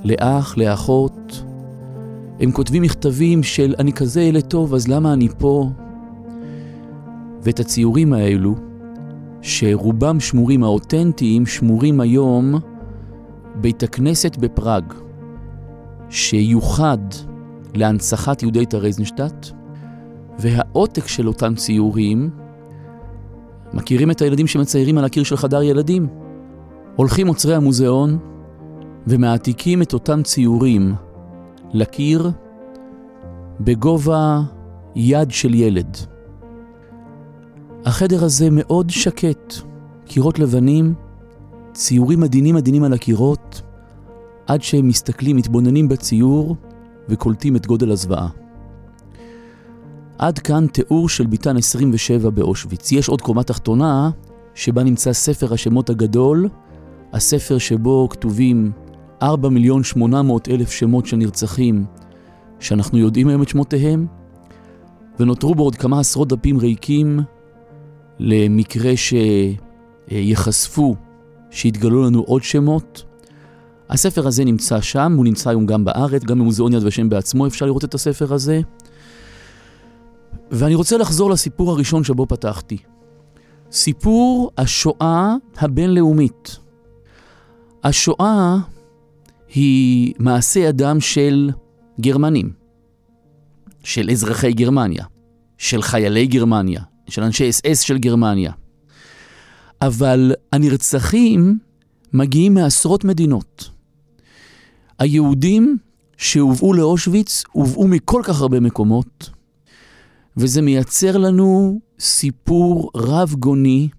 לאח, 0.03 0.58
לאחות. 0.58 1.44
הם 2.39 2.51
כותבים 2.51 2.82
מכתבים 2.82 3.44
של 3.44 3.75
אני 3.79 3.94
כזה 3.94 4.22
ילד 4.22 4.44
טוב, 4.44 4.74
אז 4.74 4.88
למה 4.88 5.13
אני 5.13 5.27
פה? 5.38 5.70
ואת 7.45 7.59
הציורים 7.59 8.13
האלו, 8.13 8.55
שרובם 9.41 10.19
שמורים, 10.19 10.63
האותנטיים, 10.63 11.45
שמורים 11.45 12.01
היום 12.01 12.55
בית 13.55 13.83
הכנסת 13.83 14.37
בפראג, 14.37 14.93
שיוחד 16.09 16.97
להנצחת 17.73 18.41
יהודי 18.41 18.65
טרזנשטט, 18.65 19.47
והעותק 20.39 21.07
של 21.07 21.27
אותם 21.27 21.55
ציורים, 21.55 22.29
מכירים 23.73 24.11
את 24.11 24.21
הילדים 24.21 24.47
שמציירים 24.47 24.97
על 24.97 25.05
הקיר 25.05 25.23
של 25.23 25.37
חדר 25.37 25.61
ילדים? 25.61 26.07
הולכים 26.95 27.27
עוצרי 27.27 27.55
המוזיאון 27.55 28.17
ומעתיקים 29.07 29.81
את 29.81 29.93
אותם 29.93 30.23
ציורים 30.23 30.93
לקיר 31.73 32.31
בגובה 33.59 34.41
יד 34.95 35.31
של 35.31 35.53
ילד. 35.53 35.97
החדר 37.85 38.23
הזה 38.23 38.47
מאוד 38.51 38.89
שקט, 38.89 39.53
קירות 40.05 40.39
לבנים, 40.39 40.93
ציורים 41.73 42.23
עדינים 42.23 42.55
עדינים 42.55 42.83
על 42.83 42.93
הקירות, 42.93 43.61
עד 44.47 44.61
שהם 44.61 44.87
מסתכלים, 44.87 45.35
מתבוננים 45.35 45.87
בציור 45.87 46.55
וקולטים 47.09 47.55
את 47.55 47.67
גודל 47.67 47.91
הזוועה. 47.91 48.27
עד 50.17 50.39
כאן 50.39 50.67
תיאור 50.67 51.09
של 51.09 51.25
ביתן 51.25 51.57
27 51.57 52.29
באושוויץ. 52.29 52.91
יש 52.91 53.09
עוד 53.09 53.21
קומה 53.21 53.43
תחתונה, 53.43 54.09
שבה 54.53 54.83
נמצא 54.83 55.13
ספר 55.13 55.53
השמות 55.53 55.89
הגדול, 55.89 56.49
הספר 57.13 57.57
שבו 57.57 58.09
כתובים 58.09 58.71
4 59.21 59.49
מיליון 59.49 59.83
800 59.83 60.49
אלף 60.49 60.71
שמות 60.71 61.05
של 61.05 61.17
נרצחים, 61.17 61.85
שאנחנו 62.59 62.97
יודעים 62.97 63.27
היום 63.27 63.41
את 63.41 63.49
שמותיהם, 63.49 64.07
ונותרו 65.19 65.55
בו 65.55 65.63
עוד 65.63 65.75
כמה 65.75 65.99
עשרות 65.99 66.27
דפים 66.27 66.57
ריקים 66.57 67.19
למקרה 68.19 68.93
שיחשפו, 70.12 70.95
שיתגלו 71.51 72.03
לנו 72.03 72.22
עוד 72.22 72.43
שמות. 72.43 73.03
הספר 73.89 74.27
הזה 74.27 74.45
נמצא 74.45 74.81
שם, 74.81 75.13
הוא 75.15 75.25
נמצא 75.25 75.50
היום 75.50 75.65
גם 75.65 75.86
בארץ, 75.86 76.24
גם 76.24 76.39
במוזיאון 76.39 76.74
יד 76.74 76.84
ושם 76.86 77.10
בעצמו 77.10 77.48
אפשר 77.48 77.65
לראות 77.65 77.84
את 77.84 77.93
הספר 77.93 78.34
הזה. 78.34 78.62
ואני 80.51 80.75
רוצה 80.75 80.98
לחזור 80.98 81.29
לסיפור 81.29 81.72
הראשון 81.72 82.03
שבו 82.03 82.25
פתחתי. 82.25 82.77
סיפור 83.72 84.51
השואה 84.57 85.36
הבינלאומית. 85.57 86.57
השואה 87.84 88.57
היא 89.53 90.13
מעשה 90.19 90.60
ידם 90.60 90.98
של 91.00 91.51
גרמנים, 92.01 92.53
של 93.84 94.10
אזרחי 94.10 94.53
גרמניה, 94.53 95.05
של 95.57 95.81
חיילי 95.81 96.27
גרמניה, 96.27 96.81
של 97.09 97.24
אנשי 97.24 97.50
אס 97.50 97.62
אס 97.65 97.79
של 97.79 97.97
גרמניה. 97.97 98.51
אבל 99.81 100.31
הנרצחים 100.51 101.57
מגיעים 102.13 102.53
מעשרות 102.53 103.03
מדינות. 103.03 103.69
היהודים 105.00 105.77
שהובאו 106.17 106.74
לאושוויץ 106.74 107.43
הובאו 107.51 107.88
מכל 107.88 108.21
כך 108.24 108.41
הרבה 108.41 108.59
מקומות, 108.59 109.29
וזה 110.38 110.62
מייצר 110.62 111.17
לנו 111.17 111.79
סיפור 112.00 112.91
רב 112.95 113.33
גוני 113.39 113.89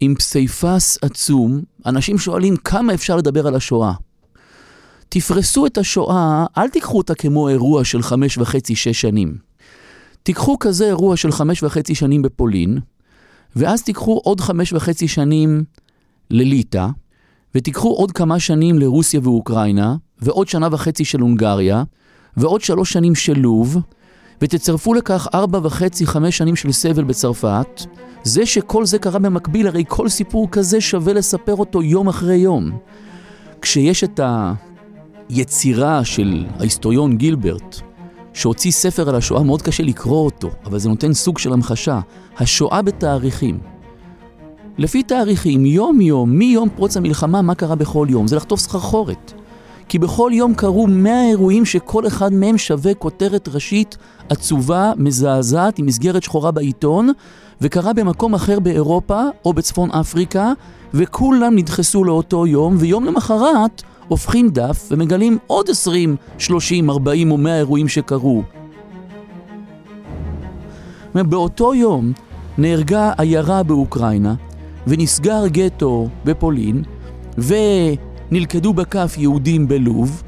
עם 0.00 0.14
פסיפס 0.14 0.98
עצום. 1.02 1.62
אנשים 1.86 2.18
שואלים 2.18 2.56
כמה 2.56 2.94
אפשר 2.94 3.16
לדבר 3.16 3.46
על 3.46 3.54
השואה. 3.54 3.92
תפרסו 5.08 5.66
את 5.66 5.78
השואה, 5.78 6.46
אל 6.58 6.68
תיקחו 6.68 6.98
אותה 6.98 7.14
כמו 7.14 7.48
אירוע 7.48 7.84
של 7.84 8.02
חמש 8.02 8.38
וחצי, 8.38 8.76
שש 8.76 9.00
שנים. 9.00 9.36
תיקחו 10.24 10.58
כזה 10.58 10.86
אירוע 10.86 11.16
של 11.16 11.32
חמש 11.32 11.62
וחצי 11.62 11.94
שנים 11.94 12.22
בפולין, 12.22 12.78
ואז 13.56 13.82
תיקחו 13.82 14.20
עוד 14.24 14.40
חמש 14.40 14.72
וחצי 14.72 15.08
שנים 15.08 15.64
לליטא, 16.30 16.86
ותיקחו 17.54 17.88
עוד 17.88 18.12
כמה 18.12 18.38
שנים 18.38 18.78
לרוסיה 18.78 19.20
ואוקראינה, 19.22 19.96
ועוד 20.18 20.48
שנה 20.48 20.68
וחצי 20.70 21.04
של 21.04 21.20
הונגריה, 21.20 21.82
ועוד 22.36 22.60
שלוש 22.60 22.92
שנים 22.92 23.14
של 23.14 23.38
לוב, 23.38 23.78
ותצרפו 24.42 24.94
לכך 24.94 25.28
ארבע 25.34 25.60
וחצי, 25.62 26.06
חמש 26.06 26.38
שנים 26.38 26.56
של 26.56 26.72
סבל 26.72 27.04
בצרפת, 27.04 27.80
זה 28.22 28.46
שכל 28.46 28.86
זה 28.86 28.98
קרה 28.98 29.18
במקביל, 29.18 29.66
הרי 29.66 29.84
כל 29.88 30.08
סיפור 30.08 30.48
כזה 30.50 30.80
שווה 30.80 31.12
לספר 31.12 31.54
אותו 31.54 31.82
יום 31.82 32.08
אחרי 32.08 32.36
יום. 32.36 32.78
כשיש 33.62 34.04
את 34.04 34.20
היצירה 35.28 36.04
של 36.04 36.46
ההיסטוריון 36.58 37.16
גילברט, 37.16 37.80
שהוציא 38.34 38.70
ספר 38.70 39.08
על 39.08 39.14
השואה, 39.14 39.42
מאוד 39.42 39.62
קשה 39.62 39.82
לקרוא 39.82 40.24
אותו, 40.24 40.50
אבל 40.66 40.78
זה 40.78 40.88
נותן 40.88 41.12
סוג 41.12 41.38
של 41.38 41.52
המחשה. 41.52 42.00
השואה 42.38 42.82
בתאריכים. 42.82 43.58
לפי 44.78 45.02
תאריכים, 45.02 45.66
יום-יום, 45.66 46.30
מיום 46.30 46.68
פרוץ 46.68 46.96
המלחמה, 46.96 47.42
מה 47.42 47.54
קרה 47.54 47.74
בכל 47.74 48.06
יום? 48.10 48.26
זה 48.26 48.36
לחטוף 48.36 48.60
סחרחורת. 48.60 49.32
כי 49.88 49.98
בכל 49.98 50.30
יום 50.34 50.54
קרו 50.54 50.86
100 50.86 51.28
אירועים 51.28 51.64
שכל 51.64 52.06
אחד 52.06 52.32
מהם 52.32 52.58
שווה 52.58 52.94
כותרת 52.94 53.48
ראשית 53.48 53.96
עצובה, 54.28 54.92
מזעזעת, 54.96 55.78
עם 55.78 55.86
מסגרת 55.86 56.22
שחורה 56.22 56.50
בעיתון, 56.50 57.10
וקרה 57.60 57.92
במקום 57.92 58.34
אחר 58.34 58.60
באירופה 58.60 59.22
או 59.44 59.52
בצפון 59.52 59.90
אפריקה, 59.90 60.52
וכולם 60.94 61.56
נדחסו 61.56 62.04
לאותו 62.04 62.46
יום, 62.46 62.76
ויום 62.78 63.04
למחרת 63.04 63.82
הופכים 64.08 64.48
דף 64.48 64.88
ומגלים 64.90 65.38
עוד 65.46 65.70
20, 65.70 66.16
30, 66.38 66.90
40 66.90 67.30
או 67.30 67.36
100 67.36 67.58
אירועים 67.58 67.88
שקרו. 67.88 68.42
באותו 71.14 71.74
יום 71.74 72.12
נהרגה 72.58 73.12
עיירה 73.18 73.62
באוקראינה, 73.62 74.34
ונסגר 74.86 75.46
גטו 75.46 76.08
בפולין, 76.24 76.82
ונלכדו 77.38 78.72
בכף 78.72 79.14
יהודים 79.18 79.68
בלוב, 79.68 80.22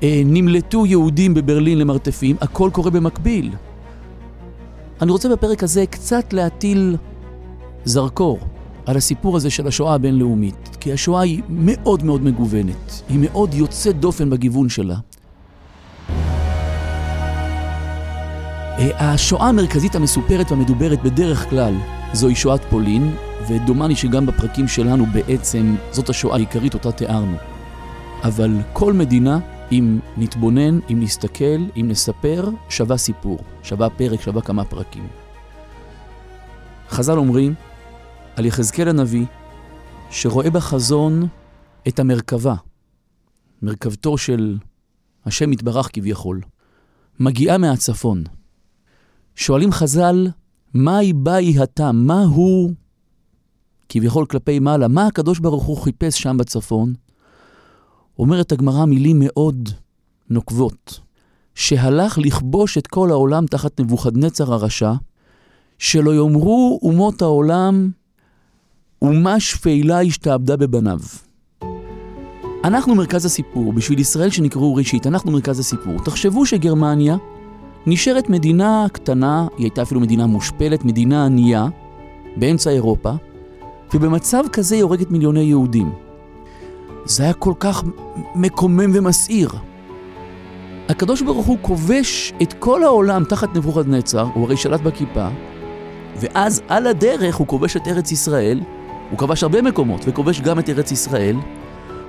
ונמלטו 0.00 0.86
יהודים 0.86 1.34
בברלין 1.34 1.78
למרתפים, 1.78 2.36
הכל 2.40 2.70
קורה 2.72 2.90
במקביל. 2.90 3.50
אני 5.02 5.10
רוצה 5.10 5.28
בפרק 5.28 5.62
הזה 5.62 5.86
קצת 5.86 6.32
להטיל 6.32 6.96
זרקור 7.84 8.38
על 8.86 8.96
הסיפור 8.96 9.36
הזה 9.36 9.50
של 9.50 9.66
השואה 9.66 9.94
הבינלאומית, 9.94 10.76
כי 10.80 10.92
השואה 10.92 11.20
היא 11.20 11.42
מאוד 11.48 12.04
מאוד 12.04 12.22
מגוונת, 12.22 13.02
היא 13.08 13.18
מאוד 13.20 13.54
יוצאת 13.54 14.00
דופן 14.00 14.30
בגיוון 14.30 14.68
שלה. 14.68 14.96
אה, 18.78 19.12
השואה 19.12 19.48
המרכזית 19.48 19.94
המסופרת 19.94 20.52
והמדוברת 20.52 21.02
בדרך 21.02 21.50
כלל 21.50 21.74
זוהי 22.12 22.34
שואת 22.34 22.64
פולין, 22.70 23.14
ודומני 23.48 23.96
שגם 23.96 24.26
בפרקים 24.26 24.68
שלנו 24.68 25.06
בעצם 25.06 25.76
זאת 25.92 26.08
השואה 26.08 26.34
העיקרית 26.36 26.74
אותה 26.74 26.92
תיארנו. 26.92 27.36
אבל 28.22 28.50
כל 28.72 28.92
מדינה, 28.92 29.38
אם 29.72 29.98
נתבונן, 30.16 30.78
אם 30.90 31.00
נסתכל, 31.00 31.64
אם 31.80 31.88
נספר, 31.88 32.48
שווה 32.68 32.96
סיפור, 32.96 33.38
שווה 33.62 33.90
פרק, 33.90 34.20
שווה 34.20 34.42
כמה 34.42 34.64
פרקים. 34.64 35.06
חז"ל 36.90 37.18
אומרים 37.18 37.54
על 38.36 38.44
יחזקאל 38.44 38.88
הנביא, 38.88 39.26
שרואה 40.10 40.50
בחזון 40.50 41.28
את 41.88 41.98
המרכבה, 41.98 42.54
מרכבתו 43.62 44.18
של 44.18 44.58
השם 45.24 45.52
יתברך 45.52 45.90
כביכול, 45.92 46.40
מגיעה 47.20 47.58
מהצפון. 47.58 48.24
שואלים 49.36 49.72
חז"ל, 49.72 50.28
מהי 50.74 51.12
באי 51.12 51.58
התם? 51.58 51.96
מה 51.96 52.22
הוא 52.22 52.70
כביכול 53.88 54.26
כלפי 54.26 54.58
מעלה? 54.58 54.88
מה 54.88 55.06
הקדוש 55.06 55.38
ברוך 55.38 55.64
הוא 55.64 55.76
חיפש 55.76 56.22
שם 56.22 56.36
בצפון? 56.36 56.94
אומרת 58.18 58.52
הגמרא 58.52 58.84
מילים 58.84 59.16
מאוד 59.24 59.68
נוקבות, 60.30 61.00
שהלך 61.54 62.18
לכבוש 62.18 62.78
את 62.78 62.86
כל 62.86 63.10
העולם 63.10 63.46
תחת 63.46 63.80
נבוכדנצר 63.80 64.52
הרשע, 64.52 64.92
שלא 65.78 66.14
יאמרו 66.14 66.78
אומות 66.82 67.22
העולם, 67.22 67.90
אומה 69.02 69.40
שפלה 69.40 70.00
השתעבדה 70.00 70.56
בבניו. 70.56 70.98
אנחנו 72.64 72.94
מרכז 72.94 73.24
הסיפור, 73.24 73.72
בשביל 73.72 73.98
ישראל 73.98 74.30
שנקראו 74.30 74.74
ראשית, 74.74 75.06
אנחנו 75.06 75.32
מרכז 75.32 75.58
הסיפור. 75.58 75.94
תחשבו 76.04 76.46
שגרמניה 76.46 77.16
נשארת 77.86 78.28
מדינה 78.28 78.86
קטנה, 78.92 79.46
היא 79.56 79.64
הייתה 79.64 79.82
אפילו 79.82 80.00
מדינה 80.00 80.26
מושפלת, 80.26 80.84
מדינה 80.84 81.26
ענייה, 81.26 81.66
באמצע 82.36 82.70
אירופה, 82.70 83.12
ובמצב 83.94 84.44
כזה 84.52 84.74
היא 84.74 84.82
הורגת 84.82 85.10
מיליוני 85.10 85.40
יהודים. 85.40 85.92
זה 87.04 87.22
היה 87.22 87.32
כל 87.32 87.52
כך 87.60 87.82
מקומם 88.34 88.90
ומסעיר. 88.94 89.50
הקדוש 90.88 91.22
ברוך 91.22 91.46
הוא 91.46 91.58
כובש 91.62 92.32
את 92.42 92.52
כל 92.52 92.84
העולם 92.84 93.24
תחת 93.24 93.56
נבוכדנצר, 93.56 94.28
הוא 94.34 94.44
הרי 94.44 94.56
שלט 94.56 94.80
בכיפה, 94.80 95.28
ואז 96.20 96.62
על 96.68 96.86
הדרך 96.86 97.36
הוא 97.36 97.46
כובש 97.46 97.76
את 97.76 97.88
ארץ 97.88 98.12
ישראל, 98.12 98.60
הוא 99.10 99.18
כבש 99.18 99.42
הרבה 99.42 99.62
מקומות 99.62 100.00
וכובש 100.06 100.40
גם 100.40 100.58
את 100.58 100.68
ארץ 100.68 100.92
ישראל, 100.92 101.36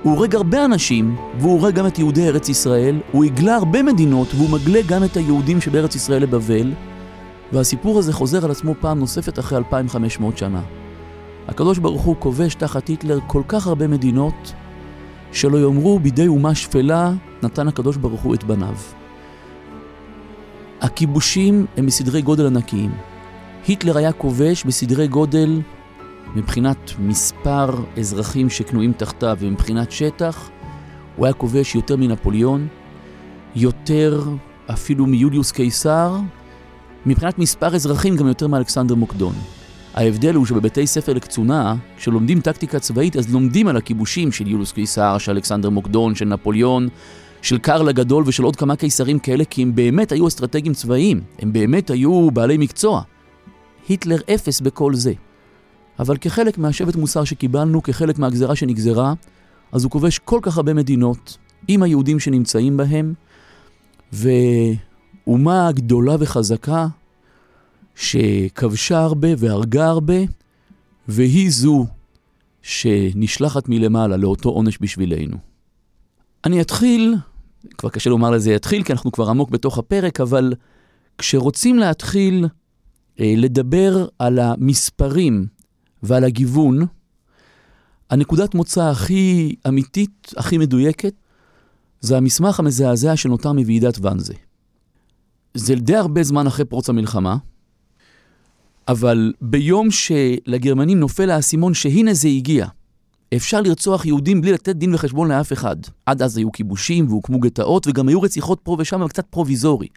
הוא 0.02 0.12
הורג 0.12 0.34
הרבה 0.34 0.64
אנשים, 0.64 1.16
והוא 1.38 1.52
הורג 1.52 1.74
גם 1.74 1.86
את 1.86 1.98
יהודי 1.98 2.28
ארץ 2.28 2.48
ישראל, 2.48 3.00
הוא 3.12 3.24
הגלה 3.24 3.54
הרבה 3.56 3.82
מדינות, 3.82 4.28
והוא 4.34 4.50
מגלה 4.50 4.80
גם 4.86 5.04
את 5.04 5.16
היהודים 5.16 5.60
שבארץ 5.60 5.94
ישראל 5.94 6.22
לבבל, 6.22 6.72
והסיפור 7.52 7.98
הזה 7.98 8.12
חוזר 8.12 8.44
על 8.44 8.50
עצמו 8.50 8.74
פעם 8.80 8.98
נוספת 8.98 9.38
אחרי 9.38 9.58
2500 9.58 10.38
שנה. 10.38 10.60
הקדוש 11.48 11.78
ברוך 11.78 12.02
הוא 12.02 12.16
כובש 12.18 12.54
תחת 12.54 12.88
היטלר 12.88 13.18
כל 13.26 13.42
כך 13.48 13.66
הרבה 13.66 13.88
מדינות, 13.88 14.52
שלא 15.32 15.58
יאמרו 15.58 15.98
בידי 15.98 16.26
אומה 16.26 16.54
שפלה, 16.54 17.12
נתן 17.42 17.68
הקדוש 17.68 17.96
ברוך 17.96 18.20
הוא 18.20 18.34
את 18.34 18.44
בניו. 18.44 18.74
הכיבושים 20.80 21.66
הם 21.76 21.86
בסדרי 21.86 22.22
גודל 22.22 22.46
ענקיים. 22.46 22.90
היטלר 23.66 23.98
היה 23.98 24.12
כובש 24.12 24.64
בסדרי 24.64 25.08
גודל 25.08 25.60
מבחינת 26.36 26.92
מספר 26.98 27.70
אזרחים 27.98 28.50
שכנועים 28.50 28.92
תחתיו 28.92 29.36
ומבחינת 29.40 29.92
שטח, 29.92 30.50
הוא 31.16 31.26
היה 31.26 31.32
כובש 31.32 31.74
יותר 31.74 31.96
מנפוליאון, 31.96 32.66
יותר 33.56 34.22
אפילו 34.70 35.06
מיוליוס 35.06 35.52
קיסר, 35.52 36.16
מבחינת 37.06 37.38
מספר 37.38 37.74
אזרחים 37.74 38.16
גם 38.16 38.26
יותר 38.26 38.46
מאלכסנדר 38.46 38.94
מוקדון. 38.94 39.34
ההבדל 39.94 40.34
הוא 40.34 40.46
שבבתי 40.46 40.86
ספר 40.86 41.12
לקצונה, 41.12 41.74
כשלומדים 41.96 42.40
טקטיקה 42.40 42.78
צבאית, 42.78 43.16
אז 43.16 43.32
לומדים 43.32 43.68
על 43.68 43.76
הכיבושים 43.76 44.32
של 44.32 44.46
יוליוס 44.46 44.72
קיסר, 44.72 45.18
של 45.18 45.32
אלכסנדר 45.32 45.70
מוקדון, 45.70 46.14
של 46.14 46.24
נפוליאון, 46.24 46.88
של 47.42 47.58
קרל 47.58 47.88
הגדול 47.88 48.24
ושל 48.26 48.42
עוד 48.42 48.56
כמה 48.56 48.76
קיסרים 48.76 49.18
כאלה, 49.18 49.44
כי 49.44 49.62
הם 49.62 49.74
באמת 49.74 50.12
היו 50.12 50.28
אסטרטגים 50.28 50.74
צבאיים, 50.74 51.20
הם 51.38 51.52
באמת 51.52 51.90
היו 51.90 52.30
בעלי 52.30 52.56
מקצוע. 52.58 53.02
היטלר 53.88 54.18
אפס 54.34 54.60
בכל 54.60 54.94
זה. 54.94 55.12
אבל 55.98 56.16
כחלק 56.16 56.58
מהשבט 56.58 56.96
מוסר 56.96 57.24
שקיבלנו, 57.24 57.82
כחלק 57.82 58.18
מהגזרה 58.18 58.56
שנגזרה, 58.56 59.14
אז 59.72 59.84
הוא 59.84 59.90
כובש 59.90 60.18
כל 60.18 60.38
כך 60.42 60.56
הרבה 60.56 60.74
מדינות 60.74 61.38
עם 61.68 61.82
היהודים 61.82 62.20
שנמצאים 62.20 62.76
בהם, 62.76 63.14
ואומה 64.12 65.72
גדולה 65.72 66.16
וחזקה 66.20 66.86
שכבשה 67.94 68.98
הרבה 68.98 69.28
והרגה 69.38 69.86
הרבה, 69.86 70.14
והיא 71.08 71.50
זו 71.50 71.86
שנשלחת 72.62 73.68
מלמעלה 73.68 74.16
לאותו 74.16 74.48
עונש 74.48 74.78
בשבילנו. 74.80 75.36
אני 76.44 76.60
אתחיל, 76.60 77.14
כבר 77.78 77.88
קשה 77.90 78.10
לומר 78.10 78.30
לזה 78.30 78.52
יתחיל, 78.52 78.82
כי 78.82 78.92
אנחנו 78.92 79.12
כבר 79.12 79.30
עמוק 79.30 79.50
בתוך 79.50 79.78
הפרק, 79.78 80.20
אבל 80.20 80.54
כשרוצים 81.18 81.78
להתחיל 81.78 82.46
אה, 83.20 83.34
לדבר 83.36 84.06
על 84.18 84.38
המספרים 84.38 85.46
ועל 86.02 86.24
הגיוון, 86.24 86.86
הנקודת 88.10 88.54
מוצא 88.54 88.84
הכי 88.84 89.54
אמיתית, 89.68 90.32
הכי 90.36 90.58
מדויקת, 90.58 91.14
זה 92.00 92.16
המסמך 92.16 92.60
המזעזע 92.60 93.16
שנותר 93.16 93.52
מוועידת 93.52 93.98
ואנזה. 94.00 94.34
זה 95.54 95.74
די 95.74 95.96
הרבה 95.96 96.22
זמן 96.22 96.46
אחרי 96.46 96.64
פרוץ 96.64 96.88
המלחמה, 96.88 97.36
אבל 98.88 99.32
ביום 99.40 99.88
שלגרמנים 99.90 101.00
נופל 101.00 101.30
האסימון 101.30 101.74
שהנה 101.74 102.14
זה 102.14 102.28
הגיע, 102.28 102.66
אפשר 103.36 103.60
לרצוח 103.60 104.06
יהודים 104.06 104.40
בלי 104.40 104.52
לתת 104.52 104.76
דין 104.76 104.94
וחשבון 104.94 105.28
לאף 105.28 105.52
אחד. 105.52 105.76
עד 106.06 106.22
אז 106.22 106.36
היו 106.36 106.52
כיבושים 106.52 107.08
והוקמו 107.08 107.40
גטאות 107.40 107.86
וגם 107.86 108.08
היו 108.08 108.22
רציחות 108.22 108.60
פה 108.62 108.76
ושם, 108.78 109.00
אבל 109.00 109.08
קצת 109.08 109.26
פרוביזורי. 109.26 109.88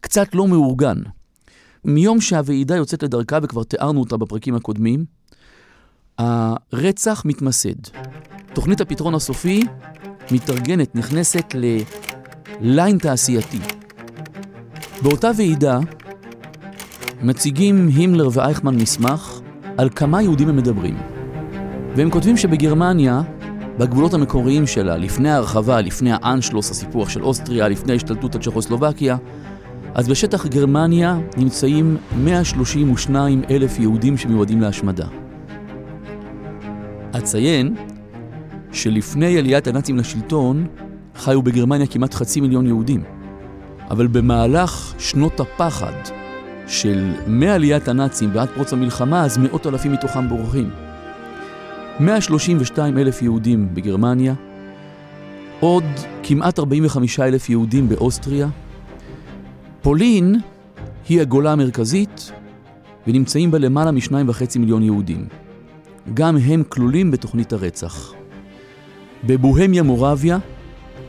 קצת 0.00 0.34
לא 0.34 0.48
מאורגן. 0.48 0.96
מיום 1.84 2.20
שהוועידה 2.20 2.76
יוצאת 2.76 3.02
לדרכה, 3.02 3.38
וכבר 3.42 3.64
תיארנו 3.64 4.00
אותה 4.00 4.16
בפרקים 4.16 4.54
הקודמים, 4.54 5.04
הרצח 6.18 7.22
מתמסד. 7.24 7.74
תוכנית 8.52 8.80
הפתרון 8.80 9.14
הסופי 9.14 9.64
מתארגנת, 10.30 10.94
נכנסת 10.94 11.54
לליין 12.60 12.98
תעשייתי. 12.98 13.58
באותה 15.02 15.30
ועידה 15.36 15.78
מציגים 17.22 17.88
הימלר 17.94 18.28
ואייכמן 18.32 18.74
מסמך 18.74 19.40
על 19.76 19.90
כמה 19.90 20.22
יהודים 20.22 20.48
הם 20.48 20.56
מדברים. 20.56 20.98
והם 21.96 22.10
כותבים 22.10 22.36
שבגרמניה, 22.36 23.22
בגבולות 23.78 24.14
המקוריים 24.14 24.66
שלה, 24.66 24.96
לפני 24.96 25.30
ההרחבה, 25.30 25.80
לפני 25.80 26.10
האנשלוס, 26.12 26.70
הסיפוח 26.70 27.08
של 27.08 27.24
אוסטריה, 27.24 27.68
לפני 27.68 27.94
השתלטות 27.94 28.34
על 28.34 28.42
צ'כוסלובקיה, 28.42 29.16
אז 29.94 30.08
בשטח 30.08 30.46
גרמניה 30.46 31.18
נמצאים 31.36 31.96
132 32.16 33.42
אלף 33.50 33.78
יהודים 33.78 34.16
שמיועדים 34.16 34.60
להשמדה. 34.60 35.23
אציין 37.24 37.74
שלפני 38.72 39.38
עליית 39.38 39.66
הנאצים 39.66 39.96
לשלטון 39.96 40.66
חיו 41.16 41.42
בגרמניה 41.42 41.86
כמעט 41.86 42.14
חצי 42.14 42.40
מיליון 42.40 42.66
יהודים. 42.66 43.02
אבל 43.90 44.06
במהלך 44.06 44.94
שנות 44.98 45.40
הפחד 45.40 45.92
של 46.66 47.12
מעליית 47.26 47.88
הנאצים 47.88 48.30
ועד 48.32 48.48
פרוץ 48.48 48.72
המלחמה, 48.72 49.24
אז 49.24 49.38
מאות 49.38 49.66
אלפים 49.66 49.92
מתוכם 49.92 50.28
בורחים. 50.28 50.70
132 52.00 52.98
אלף 52.98 53.22
יהודים 53.22 53.74
בגרמניה, 53.74 54.34
עוד 55.60 55.84
כמעט 56.22 56.58
45 56.58 57.20
אלף 57.20 57.50
יהודים 57.50 57.88
באוסטריה. 57.88 58.48
פולין 59.82 60.34
היא 61.08 61.20
הגולה 61.20 61.52
המרכזית, 61.52 62.32
ונמצאים 63.06 63.50
בה 63.50 63.58
למעלה 63.58 63.90
משניים 63.90 64.28
וחצי 64.28 64.58
מיליון 64.58 64.82
יהודים. 64.82 65.43
גם 66.14 66.36
הם 66.36 66.62
כלולים 66.68 67.10
בתוכנית 67.10 67.52
הרצח. 67.52 68.12
בבוהמיה 69.24 69.82
מורביה, 69.82 70.38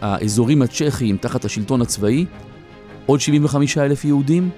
האזורים 0.02 0.62
הצ'כיים 0.62 1.18
תחת 1.18 1.46
השלטון 1.46 1.82
הצבאי, 1.82 2.26
עוד 3.06 3.20
75 3.20 3.78
אלף 3.78 4.06
יהודים. 4.06 4.50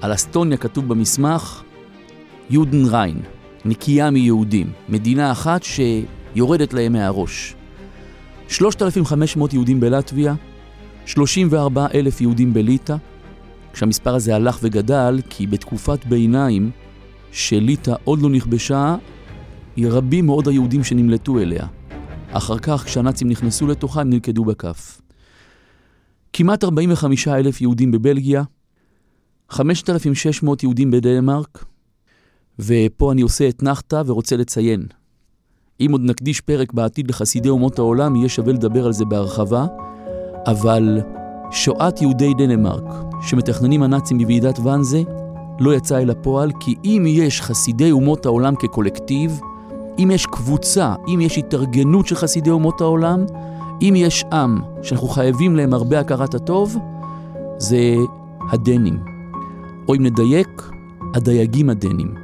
על 0.00 0.14
אסטוניה 0.14 0.56
כתוב 0.56 0.88
במסמך 0.88 1.62
יודן 2.50 2.84
ריין, 2.84 3.20
נקייה 3.64 4.10
מיהודים, 4.10 4.72
מדינה 4.88 5.32
אחת 5.32 5.62
שיורדת 5.62 6.74
להם 6.74 6.92
מהראש. 6.92 7.54
3,500 8.48 9.52
יהודים 9.52 9.80
בלטביה, 9.80 10.34
34 11.06 11.86
אלף 11.94 12.20
יהודים 12.20 12.54
בליטא, 12.54 12.96
כשהמספר 13.72 14.14
הזה 14.14 14.34
הלך 14.34 14.58
וגדל 14.62 15.20
כי 15.30 15.46
בתקופת 15.46 16.04
ביניים 16.04 16.70
שליטא 17.32 17.94
עוד 18.04 18.22
לא 18.22 18.28
נכבשה, 18.30 18.96
רבים 19.78 20.26
מאוד 20.26 20.48
היהודים 20.48 20.84
שנמלטו 20.84 21.38
אליה. 21.38 21.66
אחר 22.30 22.58
כך, 22.58 22.84
כשהנאצים 22.84 23.28
נכנסו 23.28 23.66
לתוכה, 23.66 24.00
הם 24.00 24.10
נלכדו 24.10 24.44
בכף. 24.44 25.00
כמעט 26.32 26.64
45 26.64 27.28
אלף 27.28 27.60
יהודים 27.60 27.90
בבלגיה, 27.90 28.42
5,600 29.50 30.62
יהודים 30.62 30.90
בדנמרק, 30.90 31.64
ופה 32.58 33.12
אני 33.12 33.22
עושה 33.22 33.48
אתנחתא 33.48 34.02
ורוצה 34.06 34.36
לציין. 34.36 34.86
אם 35.80 35.88
עוד 35.92 36.00
נקדיש 36.04 36.40
פרק 36.40 36.72
בעתיד 36.72 37.10
לחסידי 37.10 37.48
אומות 37.48 37.78
העולם, 37.78 38.16
יהיה 38.16 38.28
שווה 38.28 38.52
לדבר 38.52 38.86
על 38.86 38.92
זה 38.92 39.04
בהרחבה, 39.04 39.66
אבל 40.46 41.00
שואת 41.50 42.02
יהודי 42.02 42.34
דנמרק, 42.34 42.84
שמתכננים 43.22 43.82
הנאצים 43.82 44.18
בוועידת 44.18 44.58
ואנזה, 44.58 45.02
לא 45.60 45.74
יצא 45.74 45.98
אל 45.98 46.10
הפועל, 46.10 46.50
כי 46.60 46.74
אם 46.84 47.04
יש 47.08 47.40
חסידי 47.40 47.90
אומות 47.90 48.26
העולם 48.26 48.54
כקולקטיב, 48.56 49.40
אם 49.98 50.10
יש 50.10 50.26
קבוצה, 50.26 50.94
אם 51.08 51.20
יש 51.20 51.38
התארגנות 51.38 52.06
של 52.06 52.14
חסידי 52.14 52.50
אומות 52.50 52.80
העולם, 52.80 53.24
אם 53.82 53.94
יש 53.96 54.24
עם 54.32 54.60
שאנחנו 54.82 55.08
חייבים 55.08 55.56
להם 55.56 55.74
הרבה 55.74 56.00
הכרת 56.00 56.34
הטוב, 56.34 56.76
זה 57.58 57.94
הדנים. 58.50 58.98
או 59.88 59.94
אם 59.94 60.02
נדייק, 60.02 60.70
הדייגים 61.14 61.70
הדנים. 61.70 62.14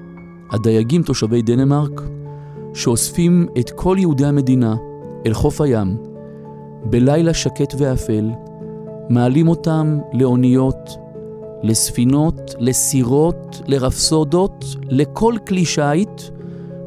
הדייגים 0.50 1.02
תושבי 1.02 1.42
דנמרק, 1.42 2.02
שאוספים 2.74 3.46
את 3.58 3.70
כל 3.70 3.96
יהודי 3.98 4.26
המדינה 4.26 4.76
אל 5.26 5.32
חוף 5.32 5.60
הים, 5.60 5.96
בלילה 6.84 7.34
שקט 7.34 7.74
ואפל, 7.78 8.30
מעלים 9.08 9.48
אותם 9.48 9.98
לאוניות, 10.12 10.98
לספינות, 11.62 12.54
לסירות, 12.58 13.62
לרפסודות, 13.66 14.64
לכל 14.88 15.34
כלי 15.46 15.64
שיט, 15.64 16.22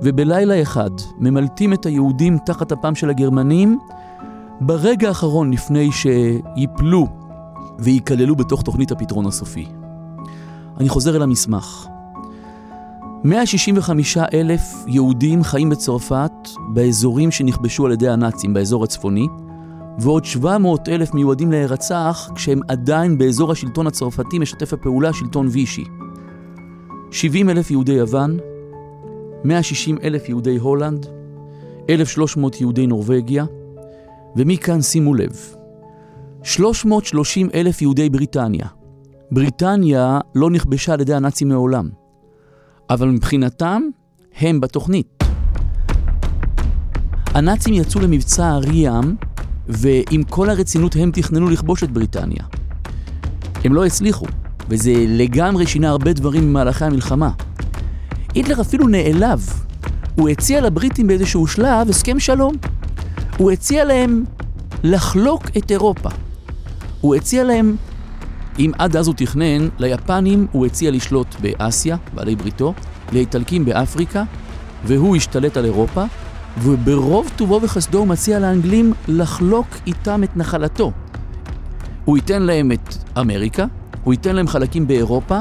ובלילה 0.02 0.62
אחד 0.62 0.92
ממלטים 1.18 1.74
את 1.74 1.86
היהודים 1.86 2.38
תחת 2.46 2.72
אפם 2.72 2.96
של 2.96 3.10
הגרמנים, 3.10 3.80
ברגע 4.62 5.08
האחרון 5.08 5.54
לפני 5.54 5.90
שיפלו 5.92 7.08
וייכללו 7.80 8.36
בתוך 8.36 8.62
תוכנית 8.62 8.92
הפתרון 8.92 9.26
הסופי. 9.26 9.66
אני 10.80 10.90
חוזר 10.90 11.16
אל 11.16 11.22
המסמך. 11.22 11.88
165 13.24 14.18
אלף 14.18 14.62
יהודים 14.88 15.44
חיים 15.44 15.70
בצרפת 15.70 16.32
באזורים 16.74 17.32
שנכבשו 17.32 17.86
על 17.86 17.92
ידי 17.92 18.10
הנאצים, 18.10 18.54
באזור 18.54 18.84
הצפוני, 18.84 19.28
ועוד 20.00 20.26
700 20.26 20.90
אלף 20.90 21.14
מיועדים 21.14 21.52
להירצח 21.52 22.30
כשהם 22.36 22.62
עדיין 22.68 23.18
באזור 23.18 23.52
השלטון 23.52 23.88
הצרפתי 23.88 24.40
משתף 24.40 24.74
הפעולה 24.74 25.14
שלטון 25.14 25.48
וישי. 25.52 25.84
70 27.12 27.50
אלף 27.50 27.72
יהודי 27.72 27.92
יוון, 27.92 28.38
160 29.44 29.98
אלף 30.04 30.30
יהודי 30.30 30.58
הולנד, 30.58 31.06
1,300 31.90 32.62
יהודי 32.62 32.88
נורבגיה, 32.88 33.46
ומכאן 34.36 34.82
שימו 34.82 35.14
לב, 35.14 35.56
330 36.44 37.50
אלף 37.54 37.82
יהודי 37.82 38.10
בריטניה. 38.10 38.66
בריטניה 39.32 40.20
לא 40.36 40.50
נכבשה 40.50 40.94
על 40.94 41.02
ידי 41.02 41.14
הנאצים 41.14 41.50
מעולם, 41.50 41.90
אבל 42.90 43.08
מבחינתם 43.10 43.82
הם 44.38 44.62
בתוכנית. 44.62 45.24
הנאצים 47.26 47.74
יצאו 47.74 48.02
למבצע 48.02 48.52
ארי 48.52 48.76
ים, 48.76 49.16
ועם 49.68 50.24
כל 50.24 50.50
הרצינות 50.50 50.96
הם 50.96 51.12
תכננו 51.12 51.50
לכבוש 51.50 51.84
את 51.84 51.92
בריטניה. 51.92 52.44
הם 53.64 53.74
לא 53.74 53.86
הצליחו, 53.86 54.26
וזה 54.70 54.94
לגמרי 55.08 55.68
שינה 55.68 55.90
הרבה 55.90 56.14
דברים 56.14 56.44
במהלכי 56.44 56.86
המלחמה. 56.86 57.32
היטלר 58.36 58.62
אפילו 58.62 58.88
נעלב. 58.88 59.50
הוא 60.16 60.30
הציע 60.30 60.62
לבריטים 60.62 61.08
באיזשהו 61.08 61.48
שלב 61.48 61.90
הסכם 61.90 62.20
שלום. 62.20 62.56
הוא 63.38 63.52
הציע 63.52 63.86
להם 63.86 64.24
לחלוק 64.84 65.44
את 65.58 65.72
אירופה. 65.72 66.10
הוא 67.02 67.16
הציע 67.16 67.44
להם, 67.44 67.76
אם 68.60 68.72
עד 68.78 68.96
אז 68.96 69.08
הוא 69.08 69.16
תכנן, 69.16 69.68
ליפנים 69.80 70.48
הוא 70.52 70.66
הציע 70.66 70.92
לשלוט 70.92 71.36
באסיה, 71.42 71.98
בעלי 72.14 72.36
בריתו, 72.36 72.74
לאיטלקים 73.12 73.66
באפריקה, 73.66 74.24
והוא 74.86 75.16
השתלט 75.16 75.58
על 75.58 75.66
אירופה, 75.66 76.04
וברוב 76.58 77.32
טובו 77.36 77.60
וחסדו 77.62 77.98
הוא 77.98 78.08
מציע 78.08 78.40
לאנגלים 78.40 78.94
לחלוק 79.08 79.68
איתם 79.88 80.24
את 80.24 80.38
נחלתו. 80.38 80.92
הוא 82.06 82.18
ייתן 82.18 82.42
להם 82.42 82.72
את 82.72 82.96
אמריקה, 83.20 83.66
הוא 84.04 84.14
ייתן 84.14 84.36
להם 84.36 84.48
חלקים 84.48 84.88
באירופה, 84.88 85.40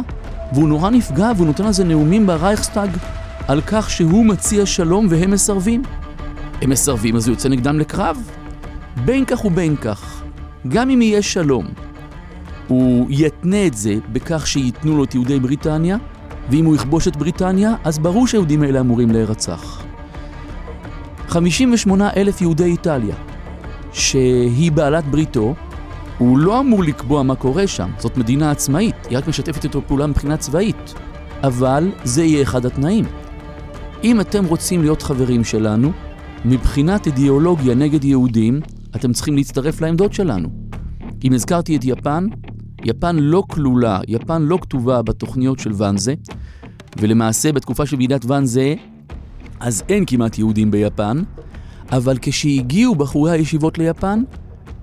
והוא 0.52 0.68
נורא 0.68 0.90
נפגע 0.90 1.32
והוא 1.36 1.46
נותן 1.46 1.66
לזה 1.66 1.84
נאומים 1.84 2.26
ברייכסטאג 2.26 2.90
על 3.48 3.60
כך 3.66 3.90
שהוא 3.90 4.26
מציע 4.26 4.66
שלום 4.66 5.06
והם 5.10 5.30
מסרבים. 5.30 5.82
הם 6.62 6.70
מסרבים 6.70 7.16
אז 7.16 7.28
הוא 7.28 7.32
יוצא 7.32 7.48
נגדם 7.48 7.78
לקרב. 7.78 8.30
בין 9.04 9.24
כך 9.24 9.44
ובין 9.44 9.76
כך, 9.76 10.22
גם 10.68 10.90
אם 10.90 11.02
יהיה 11.02 11.22
שלום, 11.22 11.66
הוא 12.68 13.06
יתנה 13.10 13.66
את 13.66 13.74
זה 13.74 13.94
בכך 14.12 14.46
שייתנו 14.46 14.96
לו 14.96 15.04
את 15.04 15.14
יהודי 15.14 15.40
בריטניה, 15.40 15.96
ואם 16.50 16.64
הוא 16.64 16.74
יכבוש 16.74 17.08
את 17.08 17.16
בריטניה, 17.16 17.74
אז 17.84 17.98
ברור 17.98 18.26
שהיהודים 18.26 18.62
האלה 18.62 18.80
אמורים 18.80 19.10
להירצח. 19.10 19.82
58 21.28 22.10
אלף 22.16 22.40
יהודי 22.40 22.64
איטליה, 22.64 23.14
שהיא 23.92 24.72
בעלת 24.72 25.04
בריתו, 25.04 25.54
הוא 26.20 26.38
לא 26.38 26.60
אמור 26.60 26.82
לקבוע 26.82 27.22
מה 27.22 27.34
קורה 27.34 27.66
שם, 27.66 27.90
זאת 27.98 28.16
מדינה 28.16 28.50
עצמאית, 28.50 28.94
היא 29.10 29.18
רק 29.18 29.28
משתפת 29.28 29.64
איתו 29.64 29.82
פעולה 29.86 30.06
מבחינה 30.06 30.36
צבאית. 30.36 30.94
אבל 31.42 31.90
זה 32.04 32.24
יהיה 32.24 32.42
אחד 32.42 32.66
התנאים. 32.66 33.04
אם 34.04 34.20
אתם 34.20 34.44
רוצים 34.44 34.82
להיות 34.82 35.02
חברים 35.02 35.44
שלנו, 35.44 35.92
מבחינת 36.44 37.06
אידיאולוגיה 37.06 37.74
נגד 37.74 38.04
יהודים, 38.04 38.60
אתם 38.96 39.12
צריכים 39.12 39.36
להצטרף 39.36 39.80
לעמדות 39.80 40.12
שלנו. 40.12 40.48
אם 41.24 41.32
הזכרתי 41.32 41.76
את 41.76 41.84
יפן, 41.84 42.26
יפן 42.84 43.16
לא 43.16 43.42
כלולה, 43.48 44.00
יפן 44.08 44.42
לא 44.42 44.58
כתובה 44.62 45.02
בתוכניות 45.02 45.58
של 45.58 45.70
ואנזה, 45.74 46.14
ולמעשה 46.96 47.52
בתקופה 47.52 47.86
של 47.86 47.96
ועידת 47.96 48.24
ואנזה, 48.24 48.74
אז 49.60 49.82
אין 49.88 50.04
כמעט 50.06 50.38
יהודים 50.38 50.70
ביפן, 50.70 51.22
אבל 51.92 52.16
כשהגיעו 52.22 52.94
בחורי 52.94 53.30
הישיבות 53.30 53.78
ליפן, 53.78 54.22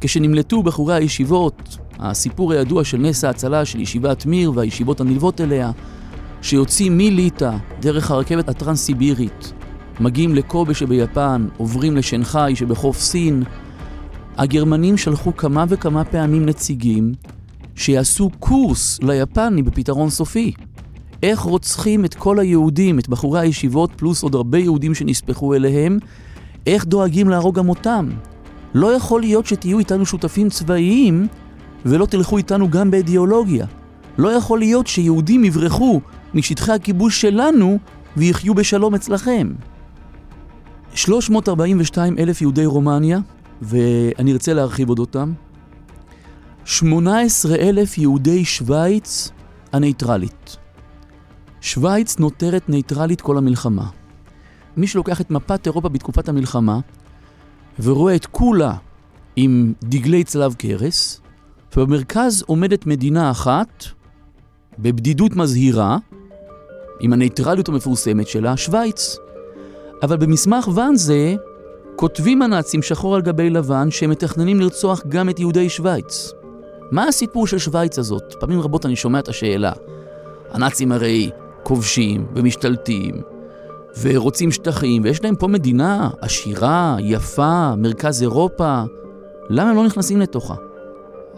כשנמלטו 0.01 0.63
בחורי 0.63 0.95
הישיבות, 0.95 1.77
הסיפור 1.99 2.53
הידוע 2.53 2.83
של 2.83 2.97
נס 2.97 3.23
ההצלה 3.23 3.65
של 3.65 3.79
ישיבת 3.79 4.25
מיר 4.25 4.51
והישיבות 4.55 5.01
הנלוות 5.01 5.41
אליה, 5.41 5.71
שיוצאים 6.41 6.97
מליטא 6.97 7.51
דרך 7.79 8.11
הרכבת 8.11 8.49
הטרנס-סיבירית, 8.49 9.53
מגיעים 9.99 10.35
לקובה 10.35 10.73
שביפן, 10.73 11.47
עוברים 11.57 11.95
לשנגחאי 11.95 12.55
שבחוף 12.55 12.99
סין, 12.99 13.43
הגרמנים 14.37 14.97
שלחו 14.97 15.35
כמה 15.35 15.65
וכמה 15.69 16.03
פעמים 16.03 16.45
נציגים 16.45 17.13
שיעשו 17.75 18.29
קורס 18.39 18.99
ליפני 19.01 19.61
בפתרון 19.61 20.09
סופי. 20.09 20.53
איך 21.23 21.39
רוצחים 21.39 22.05
את 22.05 22.13
כל 22.13 22.39
היהודים, 22.39 22.99
את 22.99 23.09
בחורי 23.09 23.39
הישיבות, 23.39 23.91
פלוס 23.95 24.23
עוד 24.23 24.35
הרבה 24.35 24.57
יהודים 24.57 24.95
שנספחו 24.95 25.53
אליהם, 25.53 25.97
איך 26.67 26.85
דואגים 26.85 27.29
להרוג 27.29 27.55
גם 27.55 27.69
אותם. 27.69 28.09
לא 28.73 28.95
יכול 28.95 29.21
להיות 29.21 29.45
שתהיו 29.45 29.79
איתנו 29.79 30.05
שותפים 30.05 30.49
צבאיים 30.49 31.27
ולא 31.85 32.05
תלכו 32.05 32.37
איתנו 32.37 32.69
גם 32.69 32.91
באידיאולוגיה. 32.91 33.65
לא 34.17 34.29
יכול 34.29 34.59
להיות 34.59 34.87
שיהודים 34.87 35.43
יברחו 35.43 36.01
משטחי 36.33 36.71
הכיבוש 36.71 37.21
שלנו 37.21 37.79
ויחיו 38.17 38.53
בשלום 38.53 38.95
אצלכם. 38.95 39.53
342 40.93 42.17
אלף 42.17 42.41
יהודי 42.41 42.65
רומניה, 42.65 43.19
ואני 43.61 44.33
ארצה 44.33 44.53
להרחיב 44.53 44.89
אודותם. 44.89 45.33
18 46.65 47.55
אלף 47.55 47.97
יהודי 47.97 48.45
שווייץ 48.45 49.31
הנייטרלית. 49.73 50.57
שווייץ 51.61 52.19
נותרת 52.19 52.69
נייטרלית 52.69 53.21
כל 53.21 53.37
המלחמה. 53.37 53.89
מי 54.77 54.87
שלוקח 54.87 55.21
את 55.21 55.31
מפת 55.31 55.65
אירופה 55.65 55.89
בתקופת 55.89 56.29
המלחמה 56.29 56.79
ורואה 57.79 58.15
את 58.15 58.25
כולה 58.25 58.73
עם 59.35 59.73
דגלי 59.83 60.23
צלב 60.23 60.53
קרס, 60.53 61.21
ובמרכז 61.77 62.43
עומדת 62.47 62.85
מדינה 62.85 63.31
אחת, 63.31 63.83
בבדידות 64.79 65.35
מזהירה, 65.35 65.97
עם 66.99 67.13
הנייטרליות 67.13 67.69
המפורסמת 67.69 68.27
שלה, 68.27 68.57
שווייץ. 68.57 69.17
אבל 70.03 70.17
במסמך 70.17 70.69
ואנזה 70.75 71.35
כותבים 71.95 72.41
הנאצים 72.41 72.81
שחור 72.81 73.15
על 73.15 73.21
גבי 73.21 73.49
לבן 73.49 73.91
שהם 73.91 74.09
מתכננים 74.09 74.59
לרצוח 74.59 75.03
גם 75.07 75.29
את 75.29 75.39
יהודי 75.39 75.69
שווייץ. 75.69 76.31
מה 76.91 77.07
הסיפור 77.07 77.47
של 77.47 77.57
שווייץ 77.57 77.99
הזאת? 77.99 78.35
פעמים 78.39 78.59
רבות 78.59 78.85
אני 78.85 78.95
שומע 78.95 79.19
את 79.19 79.27
השאלה. 79.27 79.71
הנאצים 80.51 80.91
הרי 80.91 81.29
כובשים 81.63 82.25
ומשתלטים 82.35 83.21
ורוצים 84.01 84.51
שטחים, 84.51 85.03
ויש 85.03 85.23
להם 85.23 85.35
פה 85.35 85.47
מדינה 85.47 86.09
עשירה, 86.21 86.97
יפה, 86.99 87.75
מרכז 87.75 88.21
אירופה. 88.21 88.83
למה 89.49 89.69
הם 89.69 89.75
לא 89.75 89.85
נכנסים 89.85 90.21
לתוכה? 90.21 90.55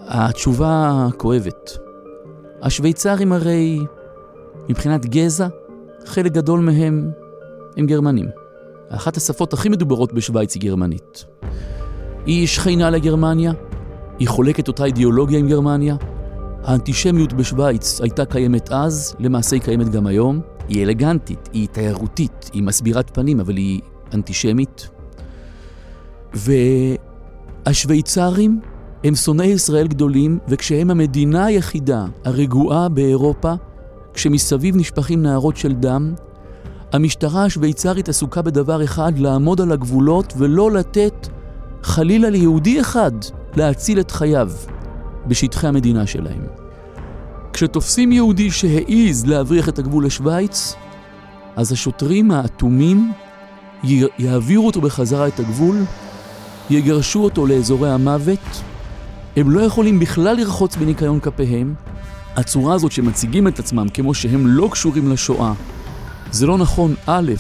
התשובה 0.08 1.08
כואבת. 1.18 1.78
השוויצרים 2.62 3.32
הרי, 3.32 3.80
מבחינת 4.70 5.06
גזע, 5.06 5.48
חלק 6.06 6.32
גדול 6.32 6.60
מהם 6.60 7.12
הם 7.78 7.86
גרמנים. 7.86 8.28
אחת 8.90 9.18
השפות 9.18 9.54
הכי 9.54 9.70
מדוברות 9.70 10.14
בשוויץ 10.14 10.56
היא 10.56 10.62
גרמנית. 10.62 11.26
היא 12.26 12.48
שכנה 12.48 12.90
לגרמניה, 12.90 13.52
היא 14.20 14.28
חולקת 14.28 14.68
אותה 14.68 14.86
אידיאולוגיה 14.86 15.40
עם 15.40 15.48
גרמניה. 15.48 15.96
האנטישמיות 16.64 17.34
בשוויץ 17.34 18.02
הייתה 18.02 18.26
קיימת 18.26 18.72
אז, 18.72 19.16
למעשה 19.20 19.56
היא 19.56 19.64
קיימת 19.64 19.90
גם 19.90 20.08
היום. 20.08 20.42
היא 20.70 20.84
אלגנטית, 20.84 21.50
היא 21.54 21.68
תיירותית, 21.68 22.50
היא 22.54 22.64
מסבירת 22.64 23.10
פנים, 23.14 23.40
אבל 23.40 23.58
היא 23.58 23.82
אנטישמית. 24.14 24.90
והשוויצרים 27.66 28.60
הם 29.04 29.16
שונאי 29.16 29.46
ישראל 29.46 29.88
גדולים, 29.88 30.40
וכשהם 30.48 30.92
המדינה 30.92 31.46
היחידה 31.46 32.06
הרגועה 32.26 32.90
באירופה, 32.90 33.54
כשמסביב 34.14 34.76
נשפכים 34.76 35.22
נהרות 35.22 35.58
של 35.58 35.74
דם, 35.74 36.14
המשטרה 36.94 37.44
השוויצרית 37.44 38.10
עסוקה 38.10 38.42
בדבר 38.42 38.84
אחד, 38.84 39.20
לעמוד 39.20 39.62
על 39.62 39.72
הגבולות 39.72 40.34
ולא 40.38 40.72
לתת 40.72 41.28
חלילה 41.84 42.30
ליהודי 42.30 42.82
אחד 42.82 43.12
להציל 43.56 44.00
את 44.00 44.12
חייו 44.12 44.52
בשטחי 45.28 45.68
המדינה 45.68 46.08
שלהם. 46.08 46.59
כשתופסים 47.60 48.12
יהודי 48.12 48.52
שהעיז 48.52 49.26
להבריח 49.26 49.70
את 49.70 49.80
הגבול 49.80 50.06
לשוויץ, 50.06 50.76
אז 51.56 51.72
השוטרים 51.72 52.32
האטומים 52.32 53.12
יעבירו 54.20 54.68
אותו 54.68 54.82
בחזרה 54.82 55.28
את 55.28 55.40
הגבול, 55.40 55.78
יגרשו 56.70 57.24
אותו 57.24 57.48
לאזורי 57.48 57.92
המוות, 57.92 58.62
הם 59.36 59.52
לא 59.52 59.62
יכולים 59.62 60.00
בכלל 60.00 60.38
לרחוץ 60.38 60.76
בניקיון 60.76 61.20
כפיהם. 61.20 61.74
הצורה 62.36 62.74
הזאת 62.76 62.92
שמציגים 62.92 63.48
את 63.48 63.60
עצמם 63.60 63.90
כמו 63.90 64.14
שהם 64.14 64.48
לא 64.48 64.70
קשורים 64.72 65.12
לשואה, 65.12 65.54
זה 66.32 66.48
לא 66.48 66.58
נכון, 66.58 66.96
א', 67.06 67.32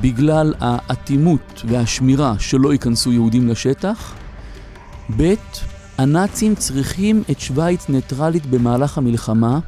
בגלל 0.00 0.54
האטימות 0.60 1.62
והשמירה 1.68 2.34
שלא 2.38 2.72
ייכנסו 2.72 3.12
יהודים 3.12 3.48
לשטח, 3.48 4.14
ב', 5.16 5.34
הנאצים 5.98 6.54
צריכים 6.54 7.22
את 7.30 7.40
שווייץ 7.40 7.88
ניטרלית 7.88 8.46
במהלך 8.46 8.98
המלחמה, 8.98 9.58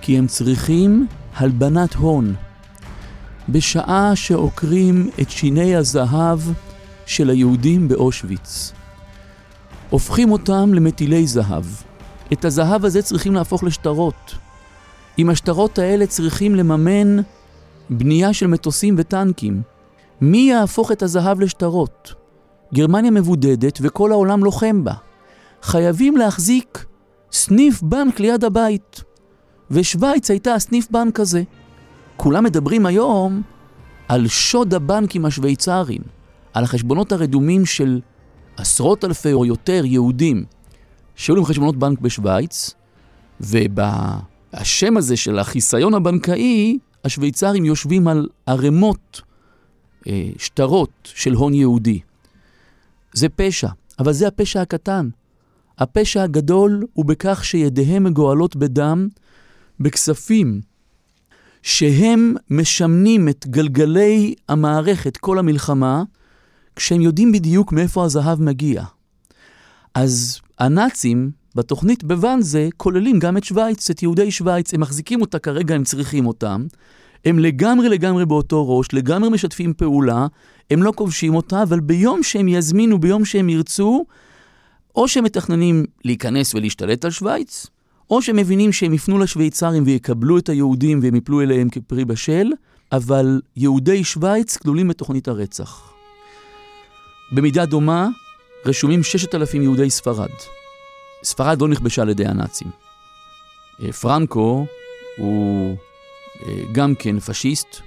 כי 0.00 0.18
הם 0.18 0.26
צריכים 0.26 1.06
הלבנת 1.36 1.94
הון. 1.94 2.34
בשעה 3.48 4.16
שעוקרים 4.16 5.10
את 5.20 5.30
שיני 5.30 5.76
הזהב 5.76 6.40
של 7.06 7.30
היהודים 7.30 7.88
באושוויץ. 7.88 8.72
הופכים 9.90 10.32
אותם 10.32 10.74
למטילי 10.74 11.26
זהב. 11.26 11.64
את 12.32 12.44
הזהב 12.44 12.84
הזה 12.84 13.02
צריכים 13.02 13.34
להפוך 13.34 13.64
לשטרות. 13.64 14.34
עם 15.16 15.30
השטרות 15.30 15.78
האלה 15.78 16.06
צריכים 16.06 16.54
לממן 16.54 17.16
בנייה 17.90 18.32
של 18.32 18.46
מטוסים 18.46 18.94
וטנקים. 18.98 19.62
מי 20.20 20.38
יהפוך 20.38 20.92
את 20.92 21.02
הזהב 21.02 21.40
לשטרות? 21.40 22.14
גרמניה 22.74 23.10
מבודדת 23.10 23.78
וכל 23.82 24.12
העולם 24.12 24.44
לוחם 24.44 24.84
בה. 24.84 25.05
חייבים 25.66 26.16
להחזיק 26.16 26.84
סניף 27.32 27.82
בנק 27.82 28.20
ליד 28.20 28.44
הבית. 28.44 29.02
ושוויץ 29.70 30.30
הייתה 30.30 30.54
הסניף 30.54 30.90
בנק 30.90 31.20
הזה. 31.20 31.42
כולם 32.16 32.44
מדברים 32.44 32.86
היום 32.86 33.42
על 34.08 34.28
שוד 34.28 34.74
הבנקים 34.74 35.24
השוויצריים, 35.24 36.00
על 36.52 36.64
החשבונות 36.64 37.12
הרדומים 37.12 37.66
של 37.66 38.00
עשרות 38.56 39.04
אלפי 39.04 39.32
או 39.32 39.44
יותר 39.44 39.84
יהודים 39.84 40.44
שהיו 41.16 41.36
להם 41.36 41.44
חשבונות 41.44 41.76
בנק 41.76 41.98
בשוויץ, 41.98 42.74
ובשם 43.40 44.96
הזה 44.96 45.16
של 45.16 45.38
החיסיון 45.38 45.94
הבנקאי, 45.94 46.78
השוויצרים 47.04 47.64
יושבים 47.64 48.08
על 48.08 48.28
ערימות, 48.46 49.20
אה, 50.06 50.28
שטרות 50.38 50.90
של 51.14 51.32
הון 51.32 51.54
יהודי. 51.54 52.00
זה 53.12 53.28
פשע, 53.28 53.68
אבל 53.98 54.12
זה 54.12 54.28
הפשע 54.28 54.60
הקטן. 54.60 55.08
הפשע 55.78 56.22
הגדול 56.22 56.86
הוא 56.92 57.04
בכך 57.04 57.44
שידיהם 57.44 58.04
מגואלות 58.04 58.56
בדם, 58.56 59.08
בכספים 59.80 60.60
שהם 61.62 62.34
משמנים 62.50 63.28
את 63.28 63.46
גלגלי 63.46 64.34
המערכת, 64.48 65.16
כל 65.16 65.38
המלחמה, 65.38 66.02
כשהם 66.76 67.00
יודעים 67.00 67.32
בדיוק 67.32 67.72
מאיפה 67.72 68.04
הזהב 68.04 68.42
מגיע. 68.42 68.84
אז 69.94 70.40
הנאצים 70.58 71.30
בתוכנית 71.54 72.04
בוואנזה 72.04 72.68
כוללים 72.76 73.18
גם 73.18 73.36
את 73.36 73.44
שווייץ, 73.44 73.90
את 73.90 74.02
יהודי 74.02 74.30
שווייץ, 74.30 74.74
הם 74.74 74.80
מחזיקים 74.80 75.20
אותה 75.20 75.38
כרגע, 75.38 75.74
הם 75.74 75.84
צריכים 75.84 76.26
אותם. 76.26 76.66
הם 77.24 77.38
לגמרי 77.38 77.88
לגמרי 77.88 78.26
באותו 78.26 78.78
ראש, 78.78 78.86
לגמרי 78.92 79.28
משתפים 79.28 79.74
פעולה, 79.74 80.26
הם 80.70 80.82
לא 80.82 80.92
כובשים 80.96 81.34
אותה, 81.34 81.62
אבל 81.62 81.80
ביום 81.80 82.22
שהם 82.22 82.48
יזמינו, 82.48 82.98
ביום 82.98 83.24
שהם 83.24 83.48
ירצו, 83.48 84.04
או 84.96 85.08
שהם 85.08 85.24
מתכננים 85.24 85.84
להיכנס 86.04 86.54
ולהשתלט 86.54 87.04
על 87.04 87.10
שווייץ, 87.10 87.66
או 88.10 88.22
שהם 88.22 88.36
מבינים 88.36 88.72
שהם 88.72 88.94
יפנו 88.94 89.18
לשוויצרים 89.18 89.82
ויקבלו 89.86 90.38
את 90.38 90.48
היהודים 90.48 91.00
והם 91.02 91.14
יפלו 91.14 91.40
אליהם 91.40 91.68
כפרי 91.68 92.04
בשל, 92.04 92.46
אבל 92.92 93.40
יהודי 93.56 94.04
שווייץ 94.04 94.56
כלולים 94.56 94.88
בתוכנית 94.88 95.28
הרצח. 95.28 95.92
במידה 97.32 97.66
דומה, 97.66 98.08
רשומים 98.64 99.02
6,000 99.02 99.62
יהודי 99.62 99.90
ספרד. 99.90 100.30
ספרד 101.22 101.60
לא 101.60 101.68
נכבשה 101.68 102.02
על 102.02 102.08
ידי 102.08 102.26
הנאצים. 102.26 102.68
אה, 103.82 103.92
פרנקו 103.92 104.66
הוא 105.16 105.76
אה, 106.42 106.62
גם 106.72 106.94
כן 106.94 107.20
פשיסט, 107.20 107.80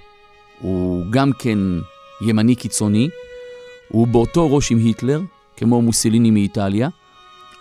הוא 0.60 1.06
גם 1.10 1.32
כן 1.38 1.58
ימני 2.20 2.54
קיצוני, 2.54 3.08
הוא 3.88 4.06
באותו 4.06 4.54
ראש 4.54 4.70
עם 4.70 4.78
היטלר, 4.78 5.20
כמו 5.56 5.82
מוסליני 5.82 6.30
מאיטליה, 6.30 6.88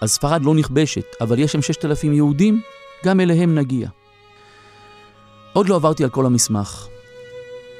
אז 0.01 0.11
ספרד 0.11 0.43
לא 0.43 0.55
נכבשת, 0.55 1.05
אבל 1.21 1.39
יש 1.39 1.51
שם 1.51 1.61
6,000 1.61 2.13
יהודים, 2.13 2.61
גם 3.05 3.19
אליהם 3.19 3.55
נגיע. 3.55 3.89
עוד 5.53 5.69
לא 5.69 5.75
עברתי 5.75 6.03
על 6.03 6.09
כל 6.09 6.25
המסמך. 6.25 6.87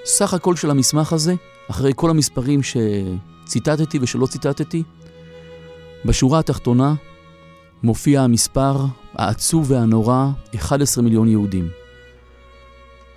סך 0.06 0.34
הכל 0.34 0.56
של 0.56 0.72
המסמך 0.72 1.14
הזה, 1.14 1.34
אחרי 1.72 1.92
כל 1.96 2.10
המספרים 2.10 2.60
שציטטתי 2.64 4.00
ושלא 4.02 4.26
ציטטתי, 4.28 4.84
בשורה 6.06 6.40
התחתונה 6.40 6.94
מופיע 7.84 8.22
המספר 8.22 8.86
העצוב 9.14 9.72
והנורא 9.72 10.26
11 10.56 11.04
מיליון 11.04 11.28
יהודים. 11.28 11.70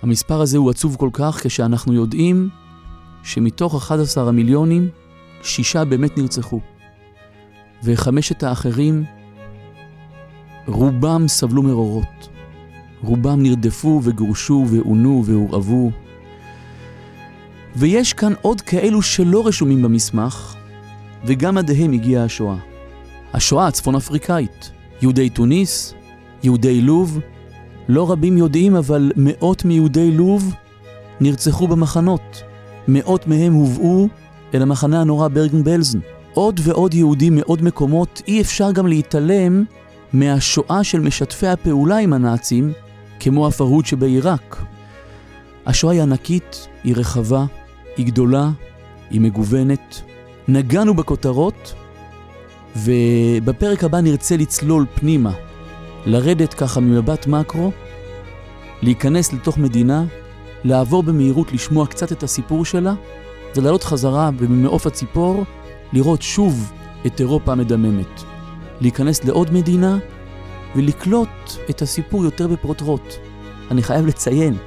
המספר 0.01 0.41
הזה 0.41 0.57
הוא 0.57 0.69
עצוב 0.69 0.95
כל 0.95 1.09
כך 1.13 1.39
כשאנחנו 1.43 1.93
יודעים 1.93 2.49
שמתוך 3.23 3.75
11 3.75 4.27
המיליונים, 4.29 4.89
שישה 5.43 5.85
באמת 5.85 6.17
נרצחו. 6.17 6.59
וחמשת 7.83 8.43
האחרים, 8.43 9.03
רובם 10.67 11.27
סבלו 11.27 11.63
מרורות. 11.63 12.29
רובם 13.03 13.43
נרדפו 13.43 14.01
וגורשו 14.03 14.65
ועונו 14.69 15.23
והורעבו. 15.25 15.91
ויש 17.75 18.13
כאן 18.13 18.33
עוד 18.41 18.61
כאלו 18.61 19.01
שלא 19.01 19.47
רשומים 19.47 19.81
במסמך, 19.81 20.55
וגם 21.25 21.57
עדיהם 21.57 21.93
הגיעה 21.93 22.23
השואה. 22.23 22.55
השואה 23.33 23.67
הצפון 23.67 23.95
אפריקאית, 23.95 24.71
יהודי 25.01 25.29
תוניס, 25.29 25.93
יהודי 26.43 26.81
לוב, 26.81 27.19
לא 27.89 28.11
רבים 28.11 28.37
יודעים, 28.37 28.75
אבל 28.75 29.11
מאות 29.15 29.65
מיהודי 29.65 30.11
לוב 30.11 30.53
נרצחו 31.21 31.67
במחנות. 31.67 32.43
מאות 32.87 33.27
מהם 33.27 33.53
הובאו 33.53 34.07
אל 34.53 34.61
המחנה 34.61 35.01
הנורא 35.01 35.27
ברגן 35.27 35.63
בלזן. 35.63 35.99
עוד 36.33 36.59
ועוד 36.63 36.93
יהודים 36.93 37.35
מעוד 37.35 37.61
מקומות, 37.61 38.21
אי 38.27 38.41
אפשר 38.41 38.71
גם 38.71 38.87
להתעלם 38.87 39.63
מהשואה 40.13 40.83
של 40.83 40.99
משתפי 40.99 41.47
הפעולה 41.47 41.97
עם 41.97 42.13
הנאצים, 42.13 42.71
כמו 43.19 43.47
הפרהוד 43.47 43.85
שבעיראק. 43.85 44.63
השואה 45.65 45.93
היא 45.93 46.01
ענקית, 46.01 46.67
היא 46.83 46.95
רחבה, 46.97 47.45
היא 47.97 48.05
גדולה, 48.05 48.49
היא 49.09 49.21
מגוונת. 49.21 50.01
נגענו 50.47 50.93
בכותרות, 50.93 51.73
ובפרק 52.75 53.83
הבא 53.83 54.01
נרצה 54.01 54.37
לצלול 54.37 54.85
פנימה, 54.95 55.31
לרדת 56.05 56.53
ככה 56.53 56.79
ממבט 56.79 57.27
מקרו, 57.27 57.71
להיכנס 58.81 59.33
לתוך 59.33 59.57
מדינה, 59.57 60.03
לעבור 60.63 61.03
במהירות 61.03 61.51
לשמוע 61.51 61.87
קצת 61.87 62.11
את 62.11 62.23
הסיפור 62.23 62.65
שלה, 62.65 62.93
ולעלות 63.55 63.83
חזרה 63.83 64.29
וממעוף 64.37 64.87
הציפור 64.87 65.43
לראות 65.93 66.21
שוב 66.21 66.71
את 67.05 67.19
אירופה 67.19 67.51
המדממת. 67.51 68.23
להיכנס 68.81 69.23
לעוד 69.23 69.53
מדינה 69.53 69.97
ולקלוט 70.75 71.29
את 71.69 71.81
הסיפור 71.81 72.23
יותר 72.23 72.47
בפרוטרוט. 72.47 73.13
אני 73.71 73.83
חייב 73.83 74.05
לציין 74.05 74.57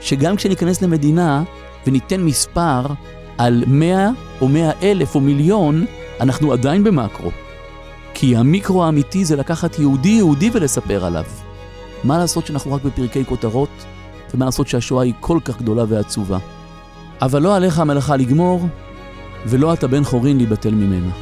שגם 0.00 0.36
כשניכנס 0.36 0.82
למדינה 0.82 1.42
וניתן 1.86 2.20
מספר 2.20 2.86
על 3.38 3.64
100 3.66 4.10
או 4.40 4.48
100 4.48 4.70
אלף 4.82 5.14
או 5.14 5.20
מיליון, 5.20 5.84
אנחנו 6.20 6.52
עדיין 6.52 6.84
במקרו. 6.84 7.30
כי 8.14 8.36
המיקרו 8.36 8.84
האמיתי 8.84 9.24
זה 9.24 9.36
לקחת 9.36 9.78
יהודי 9.78 10.08
יהודי 10.08 10.50
ולספר 10.52 11.04
עליו. 11.04 11.24
מה 12.04 12.18
לעשות 12.18 12.46
שאנחנו 12.46 12.72
רק 12.72 12.82
בפרקי 12.84 13.24
כותרות, 13.24 13.84
ומה 14.34 14.44
לעשות 14.44 14.68
שהשואה 14.68 15.04
היא 15.04 15.14
כל 15.20 15.38
כך 15.44 15.58
גדולה 15.58 15.84
ועצובה. 15.88 16.38
אבל 17.22 17.42
לא 17.42 17.56
עליך 17.56 17.78
המלאכה 17.78 18.16
לגמור, 18.16 18.66
ולא 19.46 19.74
אתה 19.74 19.86
בן 19.86 20.04
חורין 20.04 20.36
להיבטל 20.36 20.74
ממנה. 20.74 21.12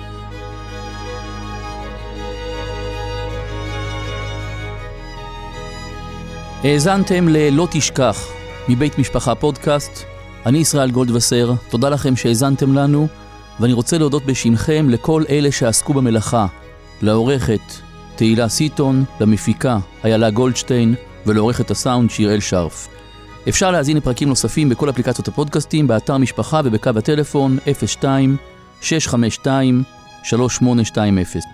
האזנתם 6.65 7.29
ל"לא 7.29 7.69
תשכח" 7.71 8.29
מבית 8.69 8.99
משפחה 8.99 9.35
פודקאסט. 9.35 10.05
אני 10.47 10.59
ישראל 10.59 10.91
גולדווסר, 10.91 11.53
תודה 11.69 11.89
לכם 11.89 12.17
שהאזנתם 12.17 12.75
לנו, 12.75 13.09
ואני 13.61 13.73
רוצה 13.73 13.99
להודות 13.99 14.27
בשמכם 14.27 14.87
לכל 14.91 15.25
אלה 15.31 15.53
שעסקו 15.53 15.95
במלאכה, 15.95 16.47
לעורכת 17.03 17.61
תהילה 18.17 18.49
סיטון, 18.49 19.05
למפיקה 19.21 19.79
איילה 20.05 20.31
גולדשטיין 20.31 20.95
ולעורכת 21.27 21.71
הסאונד 21.71 22.11
שיראל 22.11 22.41
שרף. 22.41 23.00
אפשר 23.49 23.71
להזין 23.71 23.97
לפרקים 23.97 24.29
נוספים 24.29 24.69
בכל 24.69 24.91
אפליקציות 24.91 25.29
הפודקאסטים, 25.29 25.87
באתר 25.87 26.19
משפחה 26.19 26.61
ובקו 26.65 26.91
הטלפון 26.97 27.59
02 27.87 28.37
652 28.81 29.83
3820 30.23 31.50